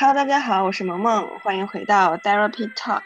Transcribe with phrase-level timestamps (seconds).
[0.00, 3.02] Hello，大家好，我是萌萌，欢迎回到 Therapy Talk。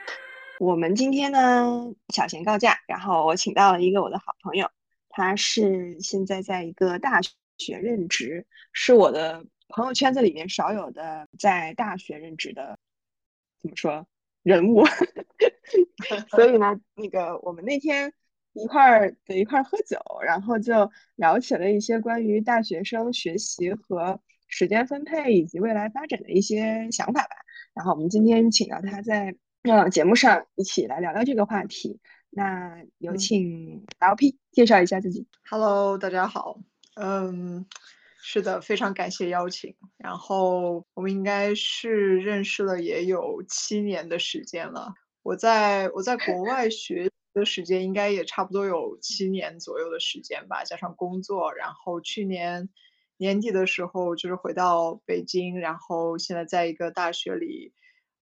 [0.61, 4.71] 我们今天呢小闲告假，然后我请到了一个我的好朋友，
[5.09, 7.23] 他是现在在一个大
[7.57, 12.79] 学任职，是我的朋友圈子里面少有的在大学任职的，
[13.63, 14.07] 怎么说
[14.43, 14.85] 人物？
[16.29, 18.13] 所以呢，那个我们那天
[18.53, 24.21] 一块儿在一块儿喝酒，然后就聊起了一些关于大学生学习和。
[24.53, 27.31] 时间分配以及未来发展的一些想法吧。
[27.73, 31.99] 然后我们今天请到他在呃节目上一起来聊聊这个话题。
[32.29, 35.27] 那有请 LP 介绍一下自己。
[35.49, 36.61] Hello，大家好。
[36.97, 37.65] 嗯，
[38.21, 39.75] 是的，非常感谢邀请。
[39.97, 44.93] 然后我们应该是认识了也有七年的时间了。
[45.23, 52.69] 我在我在国外学的时间应该也差不多有七年左右的时间吧，加上工作，然后去年。
[53.17, 57.73] 年底的时候，就是回到北京，然后现在在一个大学里，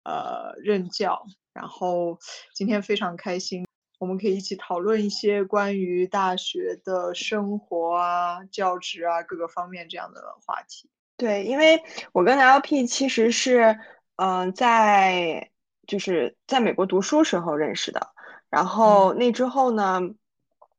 [0.04, 1.24] 呃，任教。
[1.54, 2.18] 然后
[2.54, 3.66] 今天非常开心，
[4.00, 10.90] 我们可以一起讨论一些关于大学的生活啊、教职啊各个方面这样的话题。
[11.18, 13.78] 对，因为我跟 LP 其实是，
[14.16, 15.52] 嗯，在
[15.88, 18.14] 就是在美国读书时候认识的。
[18.50, 20.02] 然后那之后呢，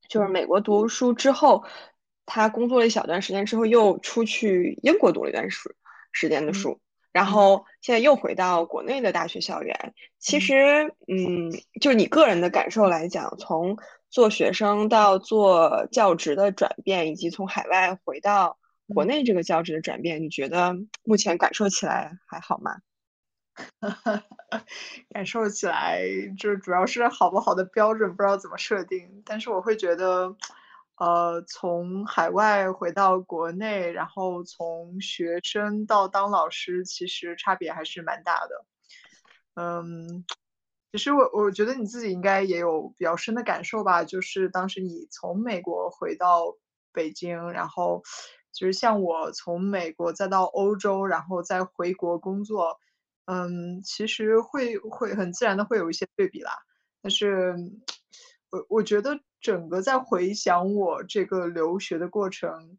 [0.08, 1.64] 就是美国读书之后。
[2.24, 5.74] 他工作了一小段时间之后，又出去英国读了一段时
[6.12, 9.92] 时间的书，然后现在又回到国内的大学校园。
[10.18, 11.50] 其实，嗯，
[11.80, 13.76] 就你个人的感受来讲，从
[14.08, 18.58] 做学生到做教职的转变，以及从海外回到
[18.94, 22.76] 国内这个教职的转变，你觉得目前感受起来还好吗？
[25.10, 26.02] 感受起来，
[26.38, 30.36] 就主要是好不好的标准不知道怎么设定，但是我会觉得。
[30.96, 38.64] 呃，从海外回到国内，然后从学生到当老师，其实差别还是蛮大的。
[39.54, 40.24] 嗯，
[40.92, 46.56] 其实我我觉得你自己应该也有比较深的感受吧，就是当时你从美国回到
[46.92, 48.02] 北京，然后
[48.52, 52.78] 其实像我从美国再到欧洲，然后再回国工作，
[53.24, 56.52] 嗯，其实会会很自然的会有一些对比啦。
[57.00, 57.56] 但是，
[58.50, 59.18] 我我觉得。
[59.42, 62.78] 整个在回想我这个留学的过程，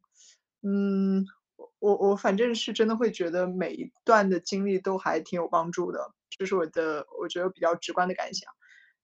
[0.61, 1.25] 嗯，
[1.79, 8.49] 我我反正是真的会觉得每一段的经历都还挺有帮助的，这是我的我觉得比较直观的感想。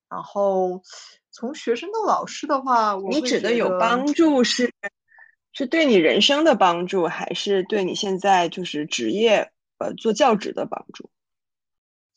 [0.08, 0.82] 然后
[1.30, 4.72] 从学生到老师的话，你指的有帮助是
[5.52, 11.10] 是对你人生的帮助，还是对你现在就是职业呃做教职的帮助？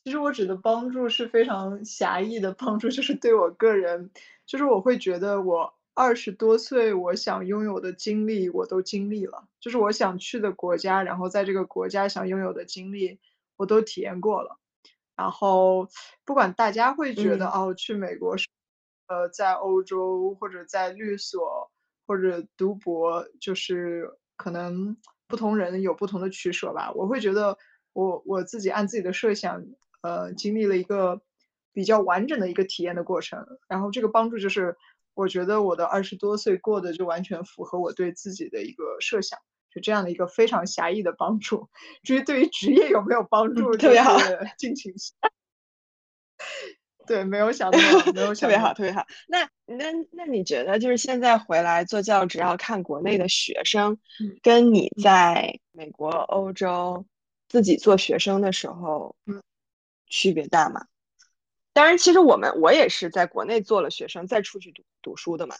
[0.06, 4.10] 其实我指的帮助是非常狭义的帮助，就是对我个人。
[4.46, 13.20] 就是我会觉得我二十多岁，我想拥有的经历我都经历了，就是我想去的国家，然后在这个国家想拥有的经历
[13.56, 14.60] 我都体验过了。
[15.16, 15.88] 然后
[16.26, 18.48] 不管大家会觉得哦，去美国是，
[19.08, 21.72] 呃，在欧洲或者在律所
[22.06, 26.92] 或者读博，就是可能不同人有不同的取舍吧。
[26.94, 27.58] 我会觉得
[27.94, 29.64] 我我自己按自己的设想，
[30.02, 31.22] 呃，经历了一个。
[31.74, 34.78] 比较完整的一个体验的过程，然后这个帮助就是，
[35.14, 39.40] 我觉得我的二十多岁过的就完全符合我对自己的一个设想，
[39.74, 41.70] 就这样的一个非常狭义的帮助。
[42.04, 44.18] 至于对于职业有没有帮助，特别好，
[44.58, 45.32] 敬请期待。
[47.06, 47.78] 对，没有想到，
[48.14, 49.06] 没有 特别好，特别好。
[49.28, 53.98] 那那那你觉得，就是现在回来做教职要看国内的学生，
[54.42, 57.06] 跟你在美国、欧洲
[57.50, 59.16] 自己做学生的时候，
[60.08, 60.86] 区别大吗？
[61.74, 65.56] 当然，其实我们我也是在国内做了学生，再出去读读书的嘛。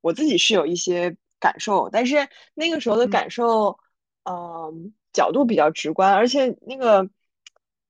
[0.00, 3.78] 我自己是有一些感受，但是那个时候的感受，
[4.22, 7.10] 嗯，角度比较直观，而且那个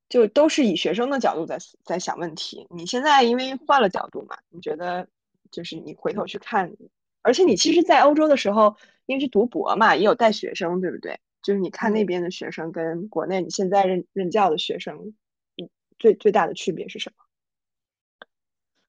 [0.09, 2.67] 就都是以学生的角度在在想问题。
[2.71, 5.07] 你现在因为换了角度嘛，你觉得
[5.51, 6.75] 就是你回头去看，
[7.21, 11.21] 而且你其实，在欧洲的时候，因为是读博嘛，也有带学生，对不对？
[11.43, 15.13] 就是你看那边的学生跟国内你现在任任教的学生，
[15.57, 15.69] 嗯，
[15.99, 17.26] 最最大的区别是什么？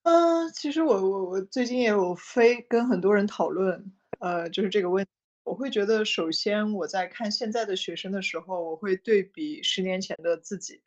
[0.07, 5.05] 嗯，其实我我我最近也有非跟很多人讨论，呃，就是这个问。
[5.43, 10.81] 我会觉得，首先我在看现在的学生的时候，我会对比十年前的自己，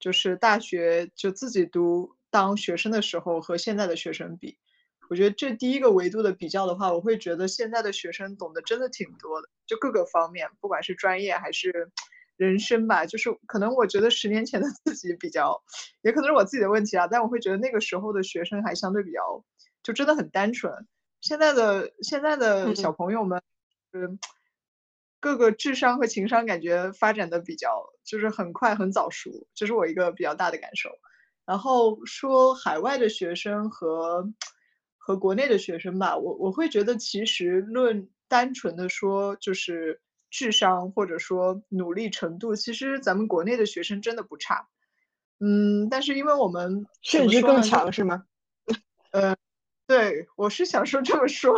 [0.00, 4.58] 就是大学就自己读当学生的时候和现在的学生比。
[5.08, 11.92] 我觉得这第一个维度的比较的话，我会觉得现在的学生懂得真的挺多的，就各个方面，不管是专业还是。
[12.36, 15.62] 人生吧，就是可能我觉得十年前的自己比较，
[16.02, 17.06] 也可能是我自己的问题啊。
[17.06, 19.44] 但我会觉得那个时候的学生还相对比较，
[19.82, 20.86] 就真的很单纯。
[21.20, 23.40] 现在的现在的小朋友们，
[23.92, 24.18] 嗯，
[25.20, 30.90] 各个智商和情商感觉发展的比较就是很快很早熟，这是我一个比较大的感受。
[31.46, 34.32] 然后说海外的学生和
[34.98, 40.00] 和国内的学生吧，我我会觉得其实论单纯的说就是
[40.34, 44.68] 智商或者说努力程度，其实咱们国内的学生真的不差。
[45.38, 48.24] 嗯，但是因为我们甚至更强是吗？
[49.12, 49.36] 呃，
[49.86, 51.54] 对，我是想说这么说，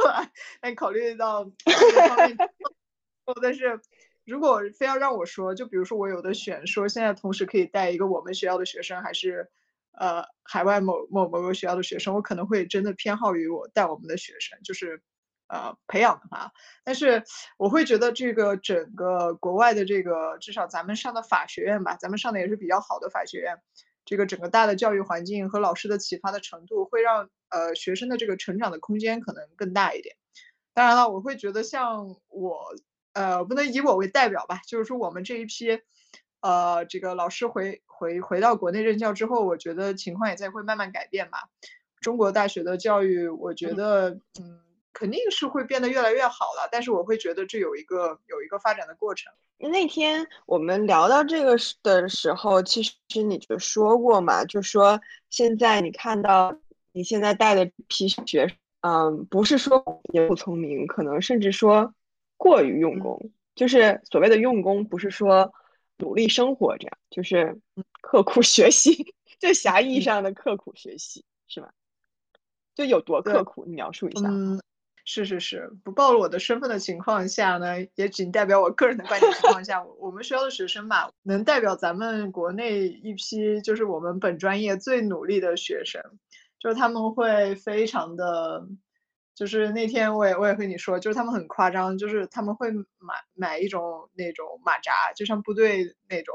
[0.61, 2.37] 但考虑到这方面。
[3.43, 3.81] 但是，
[4.27, 9.49] 如果非要让我说，就比如说我有的选，说现在同时可以带一个我们学校的学生，还是
[9.93, 15.01] 呃海外某某某个学校的学生，我可能会真的偏好于我带我们的学生，就是
[15.49, 16.53] 呃培养的话。
[16.85, 17.23] 但是
[17.57, 23.59] 我会觉得这个整个国外的这个，至少咱们上的法学院吧，咱们上的也是比较好的法学院，
[24.05, 30.17] 这个整个大的教育环境和老师的启发的程度，会让呃学生的这个成长的空间可能更大一点。
[30.75, 32.75] 当然了，我会觉得像我。
[33.17, 35.81] 呃，不能以我为代表吧，就是说我们这一批，
[36.43, 41.49] 呃，这个老师回回回到国内任教之后，我觉得情况也在会慢慢改变吧。
[42.03, 44.61] 中国大学的教育，我觉得，嗯，
[44.99, 46.69] 肯定是会变得越来越好了。
[46.73, 49.33] 但是我会觉得这有一个有一个发展的过程。
[49.59, 56.59] 那天我们聊到这个的时候，其实你就说过嘛，就说现在你看到
[56.93, 61.93] 你现在带的批学，嗯，不是说也不聪明，可能甚至说。
[62.39, 65.55] 过于用功，就是所谓的用功，不是说
[65.97, 67.59] 努力生活这样，就是
[68.03, 71.73] 刻苦学习， 就狭义上的刻苦学习，是吧？
[72.75, 74.29] 就有多刻苦，你描述一下。
[74.29, 74.61] 嗯，
[75.07, 86.03] 是是是，不暴露我的身份的情况下呢，也仅代表我个人的观点情况下，我们学校的学生嘛，能代表咱们国内一批，就是我们本专业最努力的学生，
[86.59, 88.67] 就是他们会非常的。
[89.37, 96.35] 就是那天我也我也和你说，就是他们很夸张，就是他们会买买一种那种马扎，就像部队那种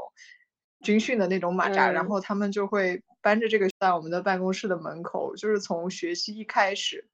[0.84, 7.08] 军训的那种马扎，然后他们就会搬着这个在我们的办公室的门口，就是从学期一开始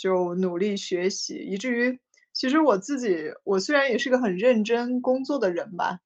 [0.00, 2.00] 就努力学习，以至于
[2.32, 6.00] 其实我自己我虽然也是个很认真工作的人吧，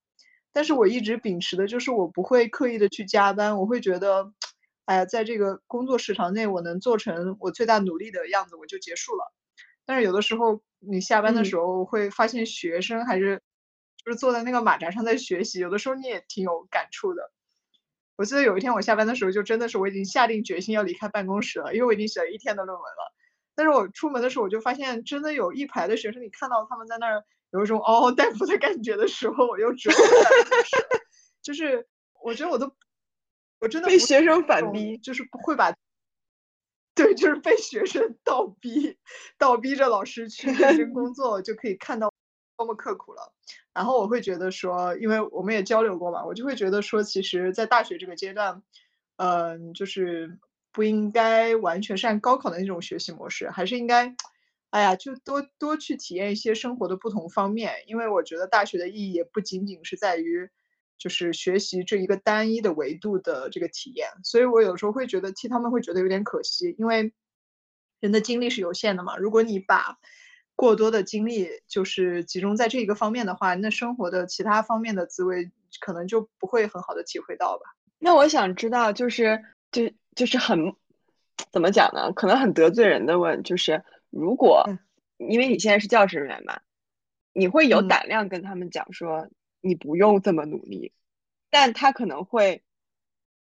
[0.52, 4.32] 但是我一直秉持的就是我不会刻意的去加班，我会觉得。
[4.86, 9.32] 哎呀，在这个工作时长内，我能做成我最大努力的样子，我就结束了。
[9.86, 13.40] 但是有的时候，你下班的时候会发现学生还是
[14.04, 17.32] 就是坐在那个马扎上在学习，有的时候你也挺有感触的。
[18.16, 23.14] 我记得有一天我下班的时候，就真的是我已经下定决心要离开办公室了，因为我已经写了一天的论文了。
[23.54, 29.96] 但是我出门的时候，我就发现真的有一排的学生，你看到他们在那儿有一种嗷嗷待哺的感觉的时候，我又只有
[31.42, 31.86] 就是
[32.22, 32.74] 我觉得我都。
[33.60, 35.72] 我真的被学生反逼，就是不会把，
[36.94, 38.98] 对，就是被学生倒逼，
[39.38, 42.12] 倒逼着老师去认真工 作，就可以看到
[42.58, 43.32] 多么刻苦了。
[43.72, 48.62] 然后我会觉得说，因为我们也交流过嘛，我就会觉得说，其实，在大学这个阶段，
[49.16, 50.38] 嗯，就是
[50.74, 54.14] 不应该完全是按高考的那种学习模式，还是应该，
[54.68, 57.72] 哎呀，就多多去体验一些生活的不同方面。
[57.86, 60.50] 因为我觉得大学的意义也不仅仅是在于。
[60.96, 67.12] 就是学习这一个单一的维度的这个体验，所以我有时候会觉得替他们会觉得有点可惜，因为
[67.98, 69.16] 人的精力是有限的嘛。
[69.16, 69.98] 如果你把
[70.54, 75.50] 过多的精力就是集中在这一个方面的话，那生活的其他方面的滋味
[75.80, 77.64] 可能就不会很好的体会到吧。
[77.98, 80.74] 那我想知道，就是就就是很
[81.50, 82.12] 怎么讲呢？
[82.12, 84.68] 可能很得罪人的问，就是如果
[85.16, 86.60] 因为你现在是教职人员嘛，
[87.32, 89.28] 你会有胆量跟他们讲说。
[89.66, 90.92] 你不用这么努力，
[91.48, 92.62] 但他可能会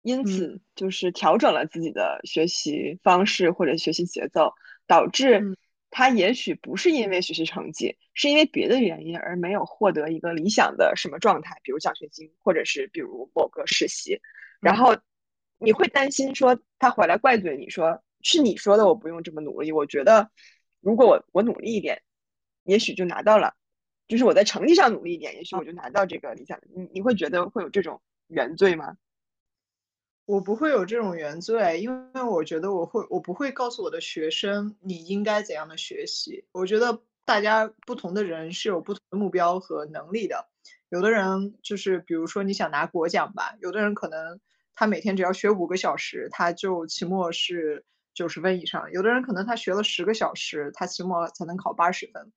[0.02, 4.54] 因此就是调整了自己的学习方式或者学习节奏，
[4.86, 5.56] 导致
[5.90, 14.20] 他也许不是因为学习成绩，是因为别的原因而没有获得一个理想的什么状态，比如奖学金，或者是比如某个实习，
[14.60, 14.98] 然后
[15.60, 20.32] 你会担心说他回来怪罪你说是你说的我不用这么努力，我觉得
[20.82, 22.02] 如果我我努力一点，
[22.64, 23.54] 也许就拿到了。
[24.08, 26.60] 就是我在成绩上努力一点，也许我就拿到这个理想。
[26.74, 28.98] 你你会觉得会有这种原罪吗？
[30.26, 36.46] 我不会有这种原罪，因为我觉得我会，我不会告诉我的学生你应该怎样的学习。
[36.52, 40.50] 我觉得大家不同的人是有不同的目标和能力的。
[40.90, 44.40] 有的人就是比如说你想拿国奖吧，有的人可能
[44.80, 47.84] 他每天只要学五个小时，他就期末是
[48.14, 52.32] 九十分以上；有的人可能他学了十个小时，他期末才能考八十分。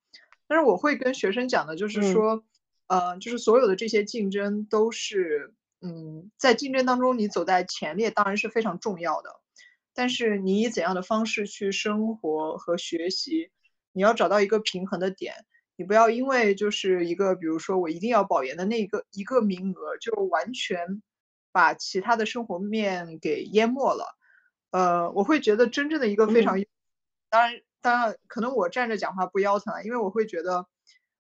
[0.48, 2.42] 但是我会跟学生讲的，就是说，
[2.88, 9.30] 呃，就是所有的这些竞争都是，嗯，在竞争当中你走在前列当然是非常重要的，
[9.94, 13.52] 但是你以怎样的方式去生活和学习，
[13.92, 15.46] 你要找到一个平衡的点。
[15.76, 21.00] 你不要因为就是一个，比如说我一定要保研的那个一个名额，就完全
[21.52, 24.16] 把其他的生活面给淹没了。
[24.70, 26.56] 呃，我会觉得真正的一个非常，
[27.30, 30.66] 当然当然可能我站着讲话不腰疼啊，因为我会觉得，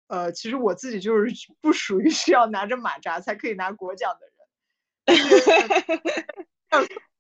[0.08, 4.32] 呃，其实我自己就是 不属于需要拿着马扎才可以拿国奖的人。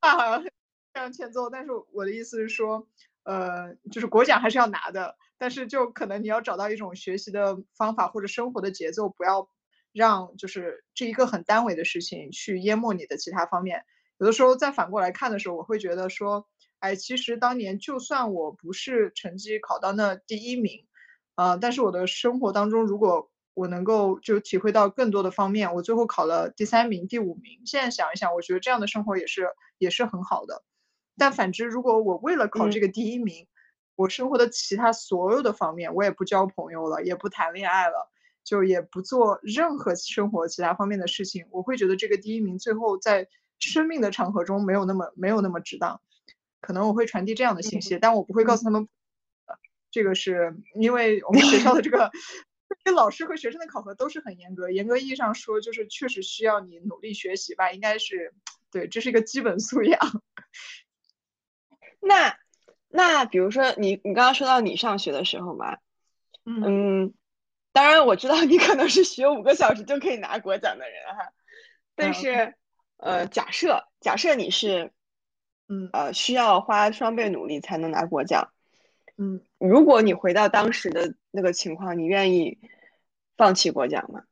[0.00, 0.50] 话 好像非
[0.94, 2.88] 常欠揍，但是我的意思是说，
[3.22, 5.16] 呃，就是国奖还是要拿的。
[5.38, 9.50] 但是就可能你要找到一种学习的方法或者生活的节奏，不要
[9.96, 13.86] 让就是这一个很单维的事情去淹没你的其他方面。
[14.18, 16.46] 有的时候再反过来看的时候，我会觉得说，
[16.80, 20.86] 哎，其实当年就算我不是成绩考到那第一名，
[21.34, 27.62] 呃，但是我的生活当中，如果我能够就体会到更多的方面，我最后考了第三名、第五名。
[27.64, 29.48] 现在想一想，我觉得这样的生活也是
[29.78, 30.62] 也是很好的。
[31.16, 33.48] 但反之，如果我为了考这个第一名，
[33.94, 38.10] 我生活的其他所有的方面，我也不交朋友了，也不谈恋爱了，
[38.46, 41.44] 就也不做任何生活其他方面的事情。
[41.50, 46.00] 我会觉得这个第一名最后在生命的场合中没有那么没有那么值当。
[46.60, 48.88] 可能我会传递这样的信息，但我不会告诉他们，
[49.90, 52.10] 这个是因为我们学校的这个
[52.84, 54.70] 对老师和学生的考核都是很严格。
[54.70, 58.32] 严格意义上说，就是确实需要你努力学习吧，应该是
[58.70, 60.00] 对，这是一个基本素养。
[62.00, 62.38] 那。
[62.88, 65.76] 那比如说你你刚刚说到你上学的时候嘛，
[66.46, 67.12] 嗯，
[67.76, 71.30] 当然我知道你可能是学五个小时就可以拿国奖的人哈，
[71.94, 72.56] 但是
[72.96, 74.92] 呃假设假设你是，
[75.68, 75.90] 嗯。
[75.92, 78.50] 呃需要花双倍努力才能拿国奖，
[79.18, 82.58] 嗯，如果你回到当时的那个情况，你愿意
[83.36, 84.22] 放弃国奖吗？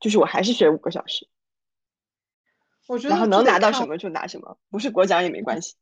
[0.00, 1.28] 就是我还是学五个小时，
[2.88, 5.76] 我觉得然后能拿到什么就拿什么，不是国奖也没关系。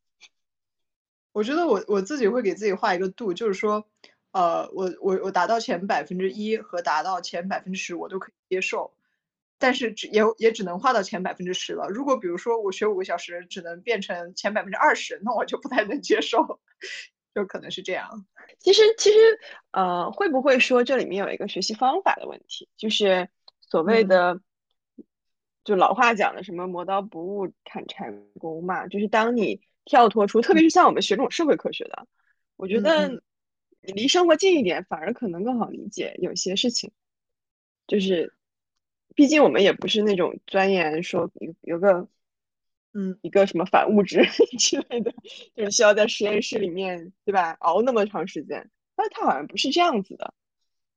[1.33, 3.87] 我觉得我我自己会给自己画一个度，就是说，
[4.33, 8.93] 呃，我我我达到前百分之一和达到前百分之十，我都可以接受，
[9.59, 11.89] 但是只也也只能画到前百分之十了。
[11.89, 16.61] 如果比如说我学五个小时只能变成前百分之二十，那我就不太能接受，
[17.35, 18.25] 就可能是这样。
[18.59, 19.19] 其实其实
[19.73, 22.69] 呃，会不会说这里面有一个学习方法的问题？
[22.77, 23.29] 就是
[23.61, 24.41] 所谓的，
[25.65, 29.61] 就老话讲的什么磨刀不误砍柴工嘛，就是当你。
[29.87, 32.07] 跳脱出，特别是像我们学这种社会科学的，
[32.57, 33.23] 我觉得
[33.83, 36.93] 你离生活近一点，反而可能更好理解有些事情。
[37.87, 38.35] 就是，
[39.15, 42.09] 毕竟我们也不是那种钻研说有有个，
[42.93, 44.25] 嗯，一个什么反物质
[44.59, 45.13] 之类的，
[45.55, 47.53] 就是需要在实验室里面，对吧？
[47.61, 50.35] 熬那么长时间，但它好像不是这样子的，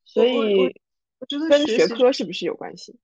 [0.05, 0.75] 所以
[1.19, 2.95] 我觉得跟学科是不是有关系？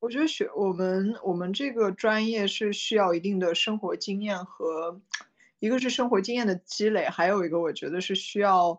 [0.00, 5.00] 我觉得学我们我们这个专业是需要一定的生活经验和，
[5.58, 8.78] 一个是生活经验的积累，还有一个我觉得是需要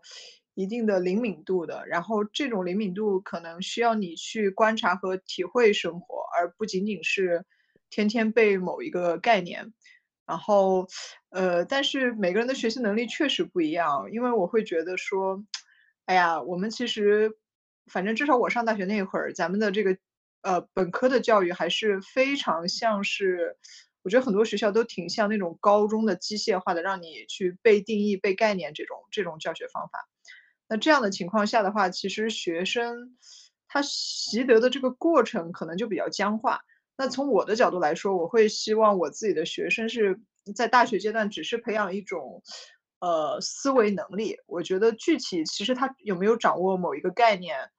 [0.55, 1.85] 一定的灵敏度的。
[1.85, 7.45] 然后这种灵敏度可能需要你去观察和体会生活，而不仅仅是
[7.91, 9.73] 天天背某一个概念。
[10.25, 10.87] 然后，
[11.29, 15.43] 呃，但是每个人的学习能力确实不一样，因为我会觉得说，
[16.05, 17.37] 哎呀，我们其实，
[17.85, 19.97] 反正至少我上大学那会儿，咱们的这个。
[20.41, 23.57] 呃，本科的教育还是非常像是，
[24.03, 30.07] 我觉得很多学校都挺像那种高中的机械化的，让你去背定义、背概念这种这种教学方法。
[30.67, 33.17] 那这样的情况下的话，其实学生
[33.67, 36.61] 他习得的这个过程可能就比较僵化。
[36.97, 40.19] 那从我的角度来说，我会希望我自己的学生是
[40.55, 42.41] 在大学阶段只是培养一种
[42.99, 44.37] 呃思维能力。
[44.47, 47.69] 我觉得具体其实他有没有掌握某一个概念。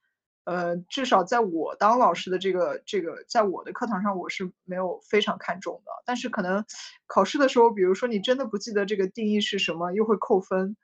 [0.45, 5.91] 呃，至少在我当老师的这个这个，在我的课堂上，我是没有非常看重的。
[6.05, 6.65] 但是可能
[7.09, 10.77] 考试的时候，比如说你真的不记得这个定义是什么，又会扣分，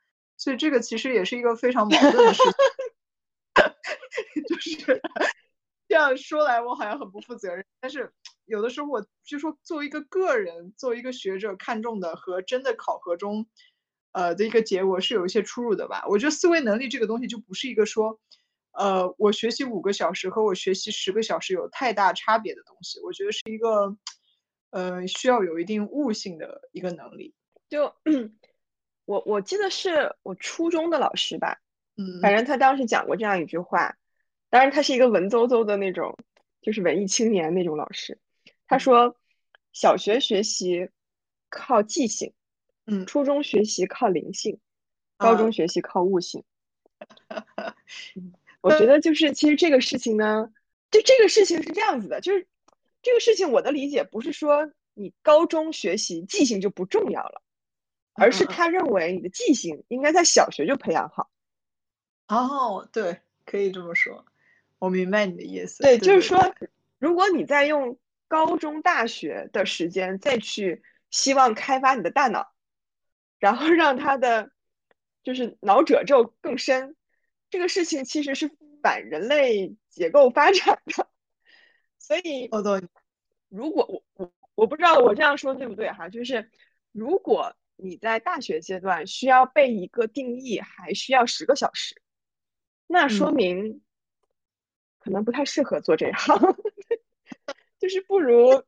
[0.43, 2.53] 所以这个其实也是一个非常矛盾的事情。
[4.49, 5.01] 就是
[5.87, 7.65] 这样说来，我好像很不负责任。
[7.81, 8.13] 但是
[8.47, 13.47] 有的时候，我就说作为一个个人，作为一个学者，看重的和真的考核中，
[14.11, 16.05] 呃的一个结果是有一些出入的吧。
[16.09, 18.19] 我觉得思维能力这个东西就不是一个说。
[18.73, 23.97] 呃，我学习五个小时和我学习十个小时有太大差别的东西，我觉得是一个，
[24.71, 27.33] 呃，需要有一定悟性的一个能力。
[27.69, 27.95] 就
[29.05, 31.61] 我我记得是我初中的老师吧，
[31.97, 33.97] 嗯，反正他当时讲过这样一句话，
[34.51, 36.17] 当然他是一个文绉绉的那种，
[36.61, 38.19] 就是文艺青年那种老师。
[38.67, 39.17] 他说，
[39.73, 40.89] 小学学习
[41.51, 42.33] 靠记性，
[42.87, 44.59] 嗯，初中学习靠灵性，
[45.17, 46.45] 高中学习靠悟性。
[48.61, 50.53] 我觉得就是，其实这个事情呢，
[50.91, 52.47] 就这个事情是这样子的，就是
[53.03, 57.43] 这个事情我的理解不是说你高中学习记性就不重要了，
[58.15, 61.31] 而是他认为你的记性应该在小学就培养好。
[62.29, 64.25] 哦，对，可以这么说。
[64.79, 65.83] 我明白你的意思。
[65.83, 66.55] 对，对，就是说，
[66.99, 72.53] 如果你在用高中、大学的时间再去希望开发你的大脑，
[73.39, 74.51] 然后让他的
[75.23, 76.97] 就是脑褶皱更深，
[77.51, 78.51] 这个事情其实是
[78.83, 81.09] 反人类结构发展的。
[81.99, 82.83] 所以，哦，对，
[83.49, 86.51] 如果我我我不知道我这样说对不对哈，就是
[86.91, 92.01] 如果你在大学阶段需要背一个定义，还需要十个小时，
[92.87, 93.83] 那说明。
[95.05, 96.37] 可能不太适合做这行，
[97.81, 98.63] 就是不如，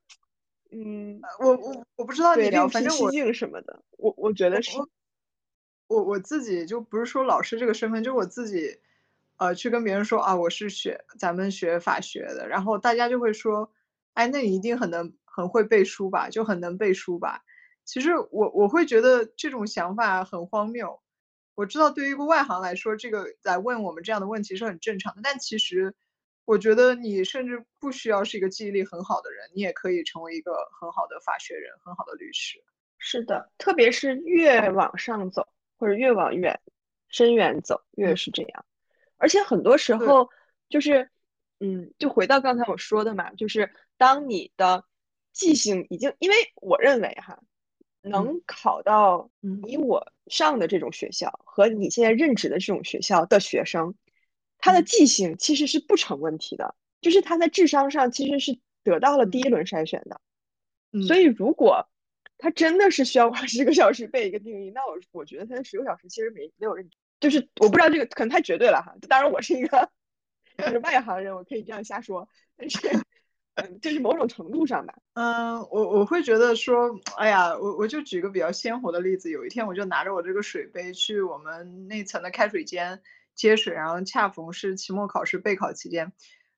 [0.73, 4.73] 嗯，我我我不知道你聊，反正我什么的，我我觉得是，
[5.87, 8.81] 我我自己就不是说老师这个身份，就是我自己，
[9.37, 13.73] 呃，去跟别人说啊，我是学咱们学法学的，然后大家就会说，
[14.15, 17.45] 哎，那你一定很能很会背书吧，就很能背书吧。
[17.85, 21.03] 其实我我会觉得这种想法很荒谬。
[21.55, 25.95] 我知道对于一个外行来说，这个来问我们这样的问题是很正常的，但其实。
[26.47, 32.63] 我觉得你甚至不需要是一个记忆力很好的人，你也可以成为一个很好的法学人，很好的律师。
[32.99, 35.49] 是的，特别是越往上走，
[35.79, 36.61] 或者越往远
[37.09, 38.67] 深远走，越是这样。
[39.17, 40.29] 而且很多时候，
[40.69, 41.09] 就是，
[41.61, 44.85] 嗯，就回到刚才我说的嘛，就是当你的
[45.33, 47.43] 记性已经，因为我认为哈，
[48.05, 53.95] 能考到你我上的这种学校和你现在任职的这种学校的学生。
[54.59, 60.21] 他的记性其实是不成问题的，就是他在智商上其实是得到了第一轮筛选的。
[61.07, 61.87] 所以如果
[62.39, 66.89] 他真的是需要花十个小时背一个定义，那我我觉得他的十个小时其实没没有认，
[67.21, 68.95] 就是我不知道这个可能太绝对了哈。
[69.09, 69.91] 当然我是一个
[70.57, 72.79] 就是外行人，我可以这样瞎说，但是
[73.55, 74.95] 嗯，就是某种程度上吧。
[75.15, 83.01] 嗯，我我会觉得说，哎呀，我我就举个比较鲜活的例子，有一天我就拿着我这个水杯去我们那层的开水间。
[83.37, 86.13] 接水，然后恰逢是期末考试备考期间，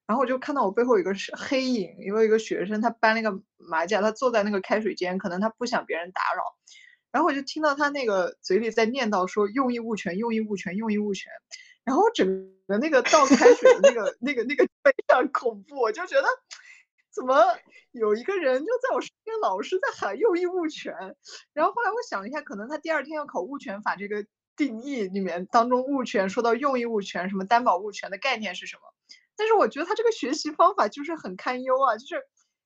[0.06, 6.42] 然后我就看到我背后有个黑影，因为一个学生他搬那个马甲，他坐在那个开水间，可能他不想别人打扰，
[7.10, 11.32] 然后我就听到他那个嘴里在念叨说用意物权，用意物权，用意物权，
[11.82, 12.26] 然后整
[12.68, 16.28] 个那个倒开水的那个 那个那个非常恐怖，我就觉得
[17.16, 17.42] 怎么
[17.90, 20.94] 有一个人就在我身边老是在喊用益物权，
[21.52, 24.24] 然后后来我想了一下，可能他第二天要考物权法这个。
[24.58, 28.84] 定义里面当中物权说到用益物权什么担保物权的概念是什么？
[29.36, 31.98] 但是我觉得他这个学习方法就是很堪忧啊！
[31.98, 32.22] 就是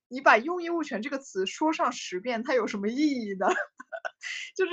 [0.06, 3.48] 你把用益物权这个词说上十遍，它有什么意义呢？
[4.54, 4.70] 就是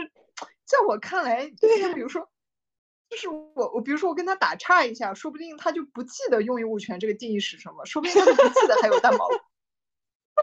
[0.65, 2.29] 在我看来，对呀，比如说，
[3.09, 9.27] 就是我我比如说我跟他打岔一下，说不定他就不记得用益物权这个定义是什么，说不定他就不记得还有担保。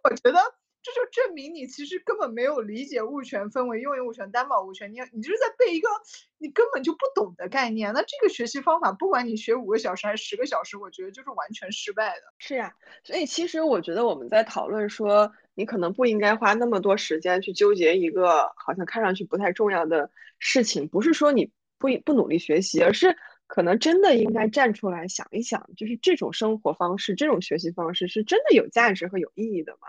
[0.04, 0.38] 我觉得。
[0.86, 5.88] 这就证明你其实根本没有理解物权分为用益物权、担保物权，你你就是在背一个
[6.36, 7.94] 你根本就不懂的概念。
[7.94, 12.20] 那这个学习方法，不管你学五个小时还是十个小时，我觉得就是完全失败的。
[12.36, 23.16] 是呀，所以其实我觉得我们在讨论说，你可能不应该花那么多时间去纠结一个好像看上去不太重要的事情，不是说你不不努力学习，而是
[23.54, 29.86] 可能真的应该站出来想一想，就是这种生活方式、这种学习方式是真的有价值和有意义的吗？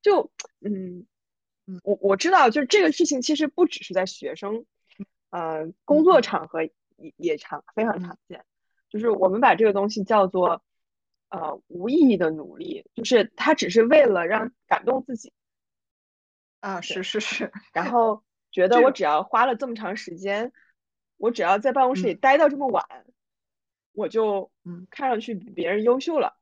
[0.00, 1.04] 就嗯
[1.66, 4.64] 嗯，我我知道，就是这个事情其实不只是在学生，
[5.30, 6.72] 呃，工作场合也
[7.16, 8.44] 也常非常常见。
[8.88, 10.62] 就是我们把这个东西叫做
[11.28, 15.32] 呃无意义的努力，就是他只是为了让感动自己
[16.60, 20.52] 啊，是是是，然后觉得我只要花了这么长时间，
[21.18, 22.84] 我只要在办公室里待到这么晚，
[23.92, 26.36] 我就嗯看上去比别人优秀了。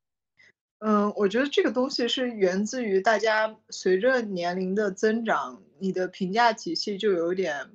[0.79, 7.71] 嗯，我觉得这个东西是源自于大家随着年龄的增长，你的评价体系就有点，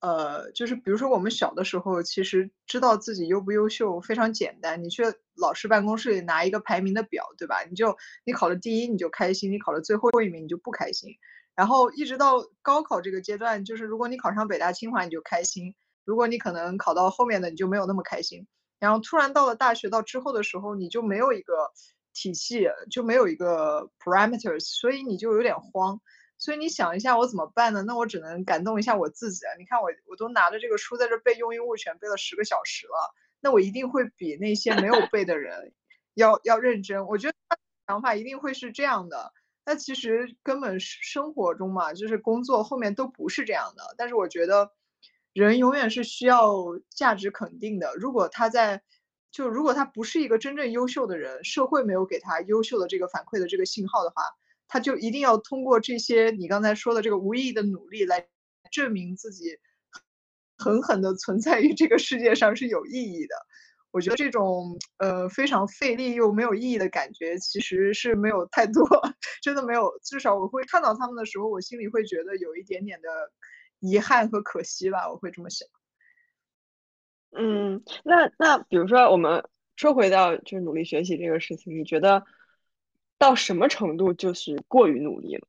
[0.00, 5.04] 呃，就是比如说我们小的时候，其实知道自己优不优秀非常简单，你去
[5.36, 7.62] 老师办公室里拿一个排名的表，对吧？
[7.70, 11.16] 你就你考了第一你就开心，你考了最后一名你就不开心。
[11.54, 18.46] 然后一直到高考这个阶段，就是如果你考上北大清华你就开心，如果你可能考到后面的你就没有那么开心。
[18.78, 21.52] 然后突然到了大学到之后的时候，你就没有一个。
[22.18, 26.00] 体系就没有一个 parameters，所以你就有点慌。
[26.38, 27.82] 所以你想一下，我怎么办呢？
[27.82, 29.52] 那我只能感动一下我自己啊！
[29.58, 33.14] 你看我，我都拿着这个书在这背用英物权，背了十个小时了。
[33.42, 35.74] 那我一定会比那些没有背的人
[36.14, 37.06] 要要认真。
[37.06, 37.34] 我觉得
[37.86, 39.34] 想法一定会是这样的。
[39.66, 43.94] 那其实根本生活中嘛，就是工作后面都不是这样的。
[43.98, 44.72] 但是我觉得
[45.44, 46.54] 人永远是需要
[46.88, 47.94] 价值肯定的。
[47.96, 48.82] 如果他在
[49.30, 54.22] 就如果他不是一个真正优秀的人，社会没有给他优秀的这个反馈的这个信号的话，
[54.66, 58.26] 他就一定要通过这些你刚才说的这个无意义的努力来
[58.70, 59.58] 证明自己
[60.56, 63.34] 狠狠的存在于这个世界上是有意义的。
[63.90, 68.84] 我觉得这种呃非常费力又没有意义的感觉，其实是没有太多，
[69.42, 69.92] 真的没有。
[70.02, 73.08] 至少我会看到他们的时候，我心里会觉得有一点点的
[73.80, 75.68] 遗憾和可惜吧，我会这么想。
[77.32, 82.24] 嗯，那那比如说我们说回到就是努力学习这个事情，你觉得
[83.18, 85.46] 到什么程度就是过于努力了？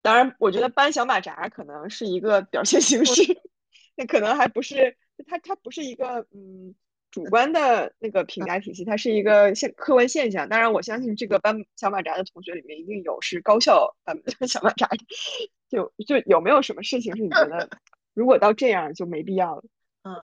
[0.00, 3.22] 当然，我觉得搬小马扎可能是一个表现形式，
[3.94, 6.74] 那可能还不是它，它不是一个嗯
[7.12, 10.48] 主观的那个评价体系，它是一个现客观现象。
[10.48, 14.16] 当然，我相信这个搬小马扎的同学里面一定有是高校搬
[14.48, 14.88] 小马扎，
[15.70, 17.70] 就就有没有什么事情是你觉得
[18.14, 19.62] 如果到这样就没必要了？
[20.02, 20.20] 嗯，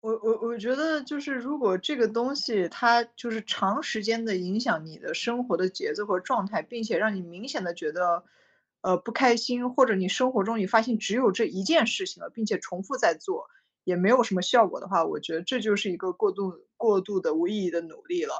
[0.00, 8.24] 我我我觉得就是如果这个东西它就是长时间的影响你的生活的节奏和状态，并且让你明显的觉得。
[8.80, 13.50] 呃，不开心，或者你生活中你发现只有这一件事情了，并且重复在做，
[13.88, 18.34] 也没有什么效果的话，我觉得这就是一个过度过度的无意义的努力了。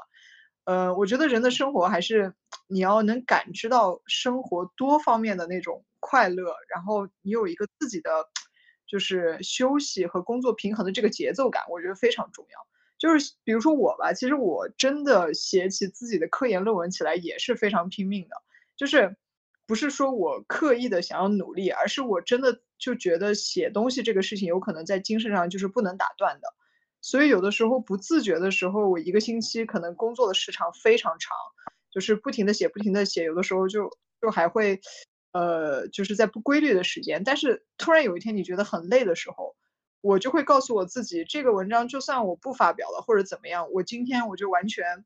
[0.65, 2.35] 呃，我觉得人的生活还是
[2.67, 8.11] 你要能感知到生活多方面的那种快乐，然后你有一个自己的
[8.85, 12.59] 就是休息和工作平衡的这个节奏感，我觉得非常重要。
[12.99, 18.35] 就是比如说我吧，其实我真的写起自己的科研论文起来也是非常拼命的，
[18.77, 19.17] 就是。
[19.69, 26.47] 不是说我刻意的想要努力，而是我真的就觉得写东西这个事情有可能在精神上就是不能打断的，
[27.01, 31.35] 所以有的时候不自觉的时候，我一个星期可能工作的时长非常长，
[31.91, 34.79] 就是不停的写，不停的写，有的时候就就还会，
[35.33, 39.55] 呃，就是在不规律的时间，但是突然有一天你觉得很累的时候，
[40.01, 45.05] 我就会告诉我自己，这个文章就算我不发表了或者怎么样，我今天我就完全，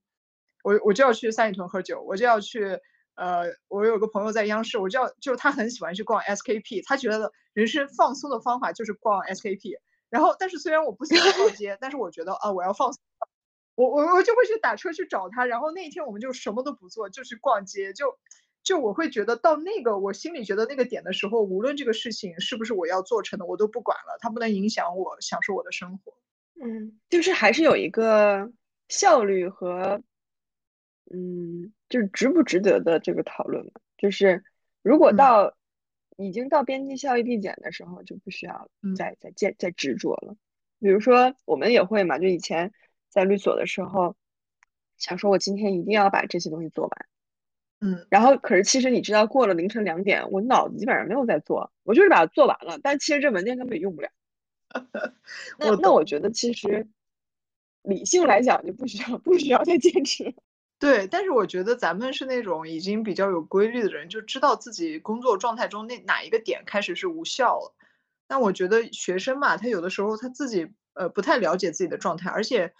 [0.64, 2.80] 我我就要去三里屯喝酒，我就要去。
[3.16, 9.74] 呃，我有个朋友在央视，我知道，就是他很喜欢去逛 SKP，他觉得人生放松的方法就是逛 SKP。
[10.10, 13.02] 然后，但是虽然我不喜欢逛街，但是我觉得啊，我要放松，
[13.76, 15.46] 我我我就会去打车去找他。
[15.46, 17.94] 然后那一天我们就什么都不做，就去逛街。
[17.94, 18.18] 就
[18.64, 26.14] 就我会觉得到那个我心里觉得那个点的时候，无论这个事情是不是我要做成的，我都不管了，它不能影响我享受我的生活。
[26.60, 28.52] 嗯，就是还是有一个
[28.90, 30.02] 效率和。
[31.12, 34.44] 嗯，就是值不值得的这个讨论嘛，就是
[34.82, 35.56] 如果到
[36.18, 40.36] 已经到边际效益递减的时候，就不需要再再再再执着了。
[40.80, 42.72] 比如说我们也会嘛，就以前
[43.10, 44.16] 在律所的时候，
[44.98, 47.06] 想说我今天一定要把这些东西做完，
[47.82, 54.10] 嗯，然后可是其实你知道，过了凌晨两点，我脑子基本上没有在做，我就是把它做完了，但其实这文件根本用不了。
[55.60, 56.88] 那那我觉得其实
[57.84, 60.34] 理性来讲就不需要不需要再坚持。
[60.84, 67.74] 对，但是我觉得咱们是那种已经比较有规律的人，就知道自己工作状态中那哪一个点开始是无效了。
[68.28, 72.74] 那我觉得学生嘛，他有的时候他自己呃不太了解自己的状态，而且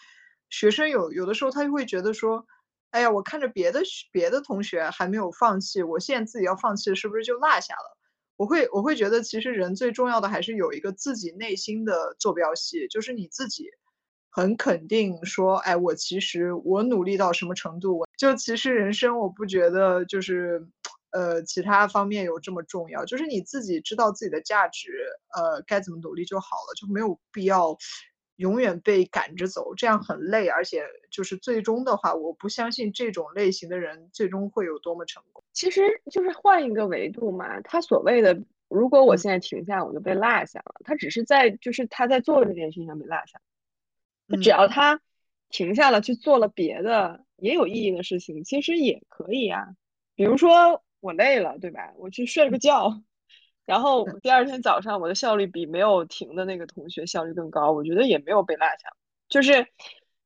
[0.50, 2.46] 学生有有的时候他就会觉得说，
[2.92, 7.98] 哎呀，我看着别的别的同学还没有放弃，我现在自己要放弃，是不是就落下了？
[8.36, 13.70] 我会我会觉得其实人最重要的还是有一个自己内心的坐标系，就是你自己。
[14.36, 20.68] 很肯定说，哎，我其实我努力到什么程度，我就其实人生我不觉得就是，
[21.12, 24.90] 呃，其他方面有这么重要，就是你自己知道自己的价值，
[25.36, 27.78] 呃，该怎么努力就好了，就没有必要
[28.38, 35.44] 永远被赶着走，这样很累，而且就是最终的话，我不相信这种类型的人最终会有多么成功。
[35.54, 43.40] 其实就是换一个维度嘛，他所谓的如果我现在停下，我就被落下了，他只是在就是他在做这件事情上被落下。
[44.38, 45.02] 只要他
[45.50, 49.76] 停下了去做了别的也有意义的事情，其实也可以啊。
[50.16, 51.94] 比如说我累了，对吧？
[51.98, 53.02] 我去睡了个觉，
[53.66, 58.96] 然后第二天早上我的效率比没有停的那个同学效率更高，我觉得也没有被落下。
[59.28, 59.68] 就是，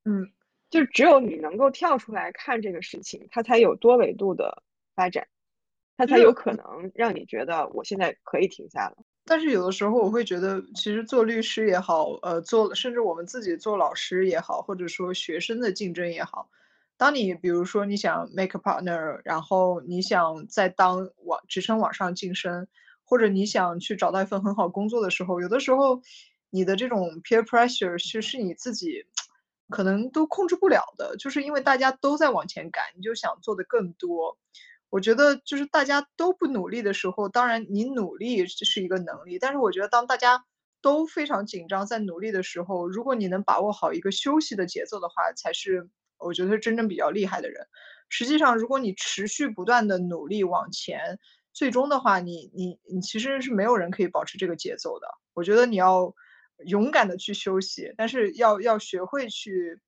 [0.05, 0.31] 嗯，
[0.69, 4.63] 就只有你能够跳出来看这个事情，它才有多维度的
[4.95, 5.27] 发展，
[5.97, 8.97] 它才有可能让你觉得我现在可以停下了。
[9.27, 16.49] 但是有的时候我会觉得，其实做律师也好，呃，做甚至我们自己做老师也好，或者说学生的竞争也好，
[16.95, 22.67] 当你比如说你想 make a partner，然后你想再当往职称往上晋升，
[23.03, 26.01] 或者你想去找到一份很好工作的时候，有的时候
[26.49, 29.05] 你的这种 peer pressure 是是你自己
[29.69, 34.37] 可能都控制不了的，就是因为大家都在往前赶，你就想做的更多。
[34.89, 40.45] 我觉得就是大家都不努力的时候，当然你努力是一个能力，但是我觉得当大家
[40.81, 47.67] 都非常紧张在努力的时候，如果你能把握好一个休息的节奏的话，才是我觉得真正比较厉害的人。
[48.09, 51.19] 实际上，如果你持续不断的努力往前，
[51.51, 55.07] 最终的话，你你你其实是没有人可以保持这个节奏的。
[55.33, 56.13] 我觉得你要
[56.65, 59.81] 勇敢的去休息，但是要要学会去，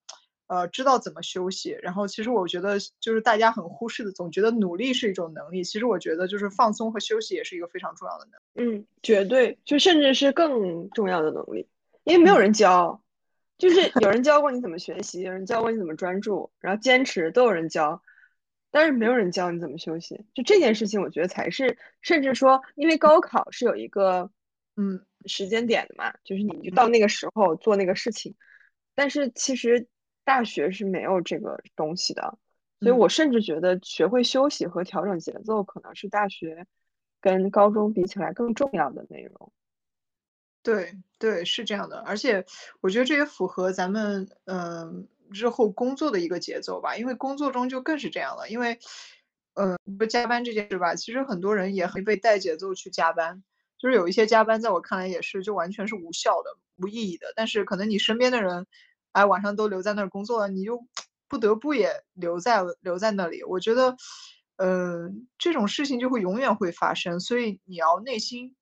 [0.49, 1.77] 呃，知道怎么休息。
[1.81, 8.77] 然后其实我觉得就是大家很忽视的，总觉得努力是一种能力，其实我觉得就是放松和休息也是一个非常重要的能力。
[8.77, 11.67] 嗯，绝对，就甚至是更重要的能力，
[12.03, 13.01] 因为没有人教，
[13.57, 18.01] 就是有人教过你怎么学习，有人教过你怎么专注，然后坚持都有人教，
[18.71, 20.25] 但是没有人教你怎么休息。
[20.33, 24.29] 就这件事情，我觉得才是，甚至说，因为高考是有一个。
[24.81, 28.37] 嗯，时间点的嘛，就是你就到那个时候做那个事情，
[28.95, 29.89] 但是其实
[30.29, 32.37] 大学是没有这个东西的，
[32.81, 36.67] 所以我甚至觉得学会休息和调整节奏可能是大学
[37.19, 39.51] 跟高中比起来更重要的内容。
[40.61, 42.45] 对对，是这样的，而且
[42.79, 48.77] 我觉得这也符合咱们嗯日后工作的一个节奏吧，因为工作中就更是这样了，因为
[49.55, 53.43] 嗯，不加班这件事吧，其实很多人也会被带节奏去加班。
[53.79, 57.31] 就是有一些加班，在我看来也是就完全是无效的、无意义的。
[57.33, 58.67] 但是可能你身边的人，
[59.11, 60.85] 哎，晚上都留在那儿工作了，你就
[61.27, 63.43] 不得不也留在留在那里。
[63.43, 63.95] 我觉得，
[64.57, 67.19] 嗯，这种事情就会永远会发生。
[67.19, 68.55] 所以你要内心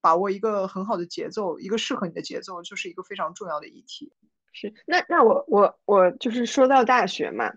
[0.00, 4.12] 把握一个很好的节奏，一个适合你的节奏，就是一个非常重要的议题。
[4.52, 7.52] 是，那那我我我就是说到大学嘛，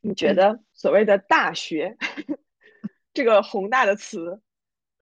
[0.00, 1.96] 你觉得所谓的大学
[3.12, 4.40] 这个宏大的词？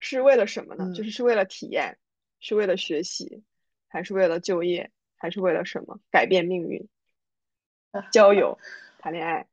[0.05, 0.93] 是为了什么呢？
[0.93, 1.97] 就是是为了体验，
[2.41, 3.45] 是为了学习，
[3.87, 4.91] 还是为了就业，
[5.23, 6.01] 还是为了什么？
[6.11, 6.89] 改变命运，
[8.11, 8.59] 交友，
[8.99, 9.47] 谈恋爱，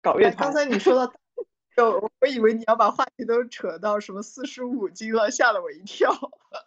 [0.00, 0.50] 搞乐团。
[0.50, 1.12] 刚才你说到，
[1.76, 6.10] 就我以为你要把话题都扯到什么四书五经了，吓了我一跳。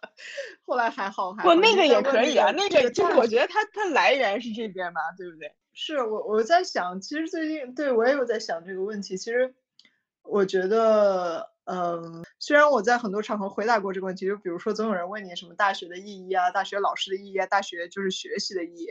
[0.64, 5.52] 后来还好，还不那个也可以啊，那个就是我觉得它它来源是这边嘛，对不对？
[5.72, 9.16] 是我我在想，其实最近对我也有在想这个问题。
[9.16, 9.52] 其实
[10.22, 11.50] 我觉得。
[11.64, 18.88] 嗯，虽然我在很多场合回答过这个问题，就比如说总有人问你什么大学的意义啊，大学老师的意义啊，大学就是学习的意义。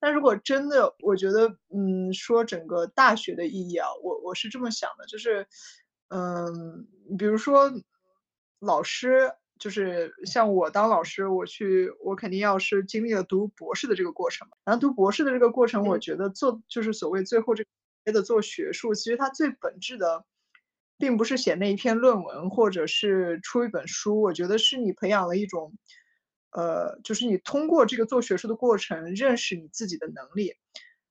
[0.00, 5.46] 但如果真的，我觉得，嗯，说整个大学的意义啊，我我是这么想的，就是，
[6.08, 6.86] 嗯，
[7.18, 7.72] 比如说
[8.60, 14.56] 老师，就是像我当老师，我去，我肯定要是经历了读博士的这个过程嘛。
[14.64, 17.64] 然后读博士的这个过程，我觉得做就是所谓最后这
[18.04, 20.26] 个的做学术，其实它最本质的。
[20.98, 25.72] 并不是写那一篇论文，或者是出一本书，我觉得是你培养了一种，
[26.50, 30.54] 呃，就是你通过这个做学术的过程认识你自己的能力。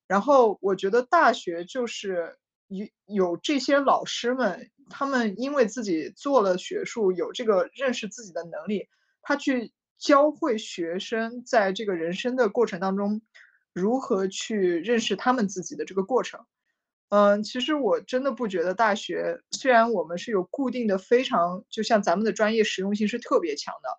[0.07, 8.87] 然后我觉得大学就是有有这些老师们，他们因为自己做了学术，有这个认识自己的能力，
[9.21, 13.21] 他去教会学生在这个人生的过程当中，
[13.73, 16.45] 如何去认识他们自己的这个过程。
[17.09, 23.89] 嗯，其实我真的不觉得大学，虽然我们是有固定的非常，就像咱们的专业实用性是特别强的，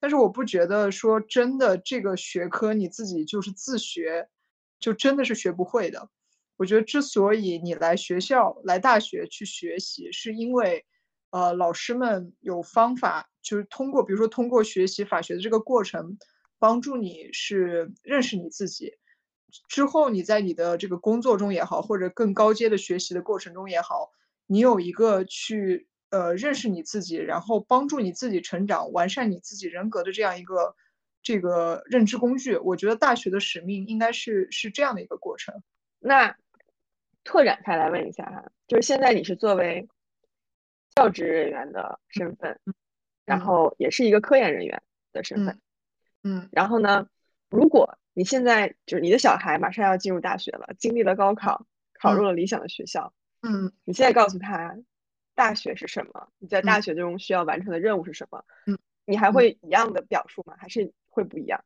[0.00, 4.28] 但是我不觉得说真的这个学科你自己就是自学，
[4.80, 6.08] 就真的是学不会的。
[6.56, 10.84] 我觉得之所以你来学校、来大学去学习，是因为，
[11.30, 16.16] 呃，老师们有方法，就是通过，比如说通过学习法学的这个过程，
[16.58, 18.94] 帮助你是认识你自己。
[19.68, 24.12] 之后，你在你的这个工作中也好，或者更高阶的学习的过程中也好，
[24.46, 30.76] 你有一个去呃认识你自己，然后帮助你自己成长、完善你自己人格的这样一个
[31.22, 32.56] 这个认知工具。
[32.56, 35.62] 我觉得大学的使命应该是是这样的一个过程。
[35.98, 36.36] 那
[37.24, 39.88] 拓展开来问一下哈，就是现在你是作为
[40.94, 42.58] 教职人员的身份，
[43.24, 44.82] 然后也是一个科研人员
[45.12, 45.60] 的身份，
[46.22, 47.08] 嗯，然后呢，
[47.50, 53.14] 如果你现在就是你的小孩马上要进入大学了，经历了高考，考入了理想的学校。
[53.42, 54.76] 嗯，你现在告诉他，
[55.36, 56.26] 大学是什么？
[56.38, 58.44] 你在大学中需要完成的任务是什么？
[58.66, 60.56] 嗯，你还会一样的表述吗？
[60.58, 61.62] 还是会不一样？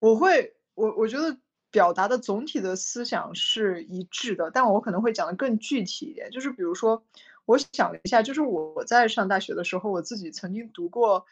[0.00, 1.38] 我会，我我觉得
[1.70, 6.32] 表达的总体的思想是一致的，但我可能会讲的更具体一点。
[6.32, 7.04] 就是比如说，
[7.44, 11.26] 我想了一下，就是我在上大学的时候，我自己曾经读过，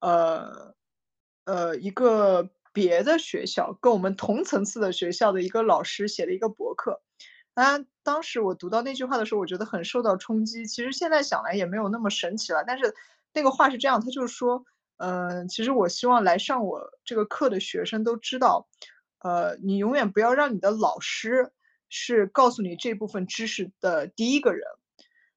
[0.00, 0.74] 呃，
[1.46, 2.50] 呃，一个。
[2.78, 7.02] 别的学校跟我们同层次的学校的一个老师写了一个博客，
[7.54, 10.64] 啊，当时我读到那句话的时候，我觉得很受到冲击。
[10.64, 12.62] 其实现在想来也没有那么神奇了。
[12.64, 12.94] 但是
[13.34, 14.64] 那个话是这样，他就是说，
[14.98, 18.68] 嗯，其实我希望来上我这个课的学生都知道，
[19.18, 21.50] 呃，你永远不要让你的老师
[21.88, 24.62] 是告诉你这部分知识的第一个人。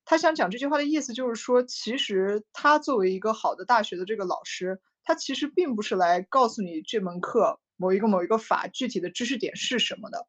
[0.06, 4.80] 他想讲这句话的意思就是说，其实他作为一个好的大学的这个老师。
[5.04, 10.28] 他其实并不是来告诉你这门课某一个某一个法具体的知识点是什么的，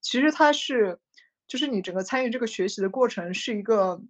[0.00, 0.98] 其实他是，
[1.46, 4.00] 就是你整个参与这个学习的过程是一个，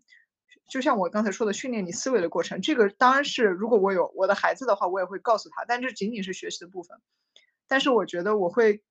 [0.71, 6.99] 就像我刚才说的，训练你思维的过程，这个当然是如果我有我的孩子的话，我也会告诉他，但这仅仅是学习的部分。
[7.67, 8.83] 但是我觉得我会